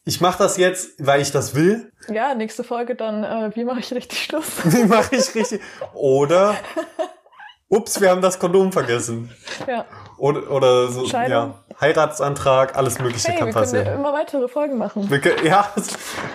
[0.06, 1.92] ich mache das jetzt, weil ich das will.
[2.08, 4.46] Ja, nächste Folge dann, äh, wie mache ich richtig Schluss?
[4.64, 5.62] Wie mache ich richtig?
[5.94, 6.56] Oder,
[7.70, 9.32] ups, wir haben das Kondom vergessen.
[9.68, 9.86] ja.
[10.20, 13.86] Oder, oder so, ja, Heiratsantrag, alles Mögliche Hey, kann wir können passieren.
[13.86, 15.10] ja immer weitere Folgen machen.
[15.10, 15.70] Wir können, ja,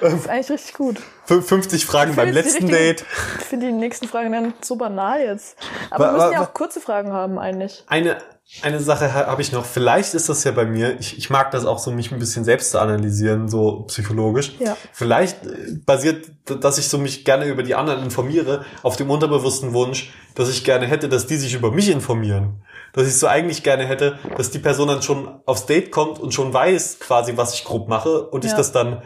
[0.03, 0.99] ähm, Ist eigentlich richtig gut.
[1.26, 3.05] 50 Fragen beim letzten Date.
[3.39, 5.57] Ich finde die nächsten Fragen dann so banal jetzt.
[5.91, 7.85] Aber Wa- wir müssen ja auch kurze Fragen haben eigentlich.
[7.87, 8.18] Eine,
[8.62, 9.64] eine Sache ha- habe ich noch.
[9.66, 12.45] Vielleicht ist das ja bei mir, ich, ich mag das auch so, mich ein bisschen
[12.45, 14.53] selbst zu analysieren, so psychologisch.
[14.59, 14.76] Ja.
[14.93, 15.51] Vielleicht äh,
[15.85, 16.30] basiert,
[16.62, 20.64] dass ich so mich gerne über die anderen informiere, auf dem unterbewussten Wunsch, dass ich
[20.64, 22.62] gerne hätte, dass die sich über mich informieren.
[22.95, 26.32] Dass ich so eigentlich gerne hätte, dass die Person dann schon aufs Date kommt und
[26.32, 28.57] schon weiß quasi, was ich grob mache und ich Ja.
[28.57, 29.03] das dann,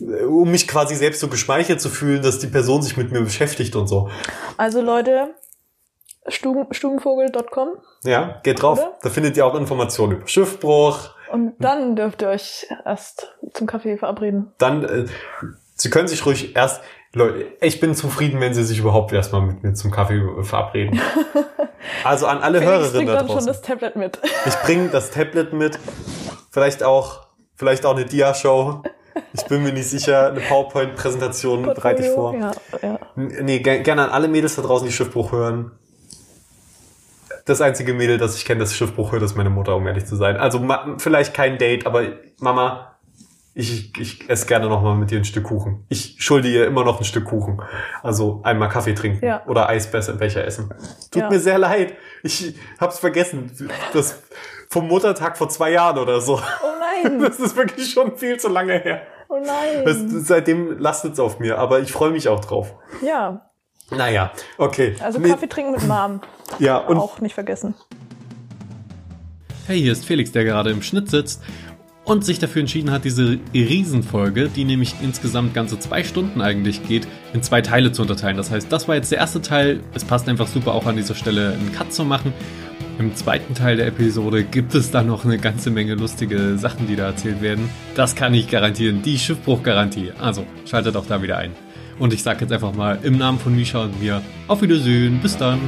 [0.00, 3.22] äh, um mich quasi selbst so geschmeichelt zu fühlen, dass die Person sich mit mir
[3.22, 4.10] beschäftigt und so.
[4.58, 5.34] Also Leute,
[6.28, 7.70] Stuben, stubenvogel.com
[8.04, 8.78] Ja, geht drauf.
[8.78, 8.98] Oder?
[9.02, 11.10] Da findet ihr auch Informationen über Schiffbruch.
[11.32, 14.52] und dann dürft ihr euch erst zum Kaffee verabreden.
[14.58, 15.06] Dann, äh,
[15.74, 16.80] Sie können sich ruhig erst,
[17.14, 21.00] Leute, ich bin zufrieden, wenn Sie sich überhaupt erstmal mit mir zum Kaffee verabreden.
[22.04, 23.46] Also an alle Felix Hörerinnen da dann schon draußen.
[23.48, 24.18] das Tablet mit.
[24.46, 25.78] Ich bringe das Tablet mit.
[26.50, 28.82] Vielleicht auch, vielleicht auch eine Dia-Show.
[29.32, 30.28] Ich bin mir nicht sicher.
[30.28, 32.34] Eine PowerPoint-Präsentation bereite ich vor.
[32.34, 32.52] Ja,
[32.82, 32.98] ja.
[33.16, 35.72] Nee, ge- gerne an alle Mädels da draußen, die Schiffbruch hören.
[37.44, 40.14] Das einzige Mädel, das ich kenne, das Schiffbruch hört, ist meine Mutter, um ehrlich zu
[40.16, 40.36] sein.
[40.36, 40.64] Also
[40.98, 42.04] vielleicht kein Date, aber
[42.38, 42.91] Mama,
[43.54, 45.84] ich, ich esse gerne noch mal mit dir ein Stück Kuchen.
[45.90, 47.60] Ich schulde ihr immer noch ein Stück Kuchen.
[48.02, 49.42] Also einmal Kaffee trinken Ja.
[49.46, 50.72] oder Eisbecher essen.
[51.10, 51.28] Tut Ja.
[51.30, 51.94] mir sehr leid.
[52.22, 53.50] Ich hab's vergessen.
[53.92, 54.22] Das
[54.70, 56.36] vom Muttertag vor zwei Jahren oder so.
[56.38, 59.02] Oh nein, Das ist wirklich schon viel zu lange her.
[59.28, 59.84] oh nein.
[59.84, 62.74] Das, seitdem lastet's auf mir, aber ich freue mich auch drauf.
[63.02, 63.50] Ja,
[63.90, 64.96] Naja, okay.
[65.00, 66.22] also Nee, Kaffee trinken mit Mom.
[66.58, 67.74] Ja, und Auch nicht vergessen.
[69.66, 71.42] Hey, hier ist Felix, der gerade im Schnitt sitzt
[72.04, 77.06] und sich dafür entschieden hat, diese Riesenfolge, die nämlich insgesamt ganze zwei Stunden eigentlich geht,
[77.32, 78.36] in zwei Teile zu unterteilen.
[78.36, 79.80] Das heißt, das war jetzt der erste Teil.
[79.94, 82.32] Es passt einfach super auch an dieser Stelle einen Cut zu machen.
[82.98, 86.96] Im zweiten Teil der Episode gibt es dann noch eine ganze Menge lustige Sachen, die
[86.96, 87.68] da erzählt werden.
[87.94, 90.12] Das kann ich garantieren, die Schiffbruchgarantie.
[90.20, 91.52] Also schaltet auch da wieder ein.
[91.98, 95.36] Und ich sage jetzt einfach mal im Namen von Misha und mir auf Wiedersehen, bis
[95.36, 95.60] dann.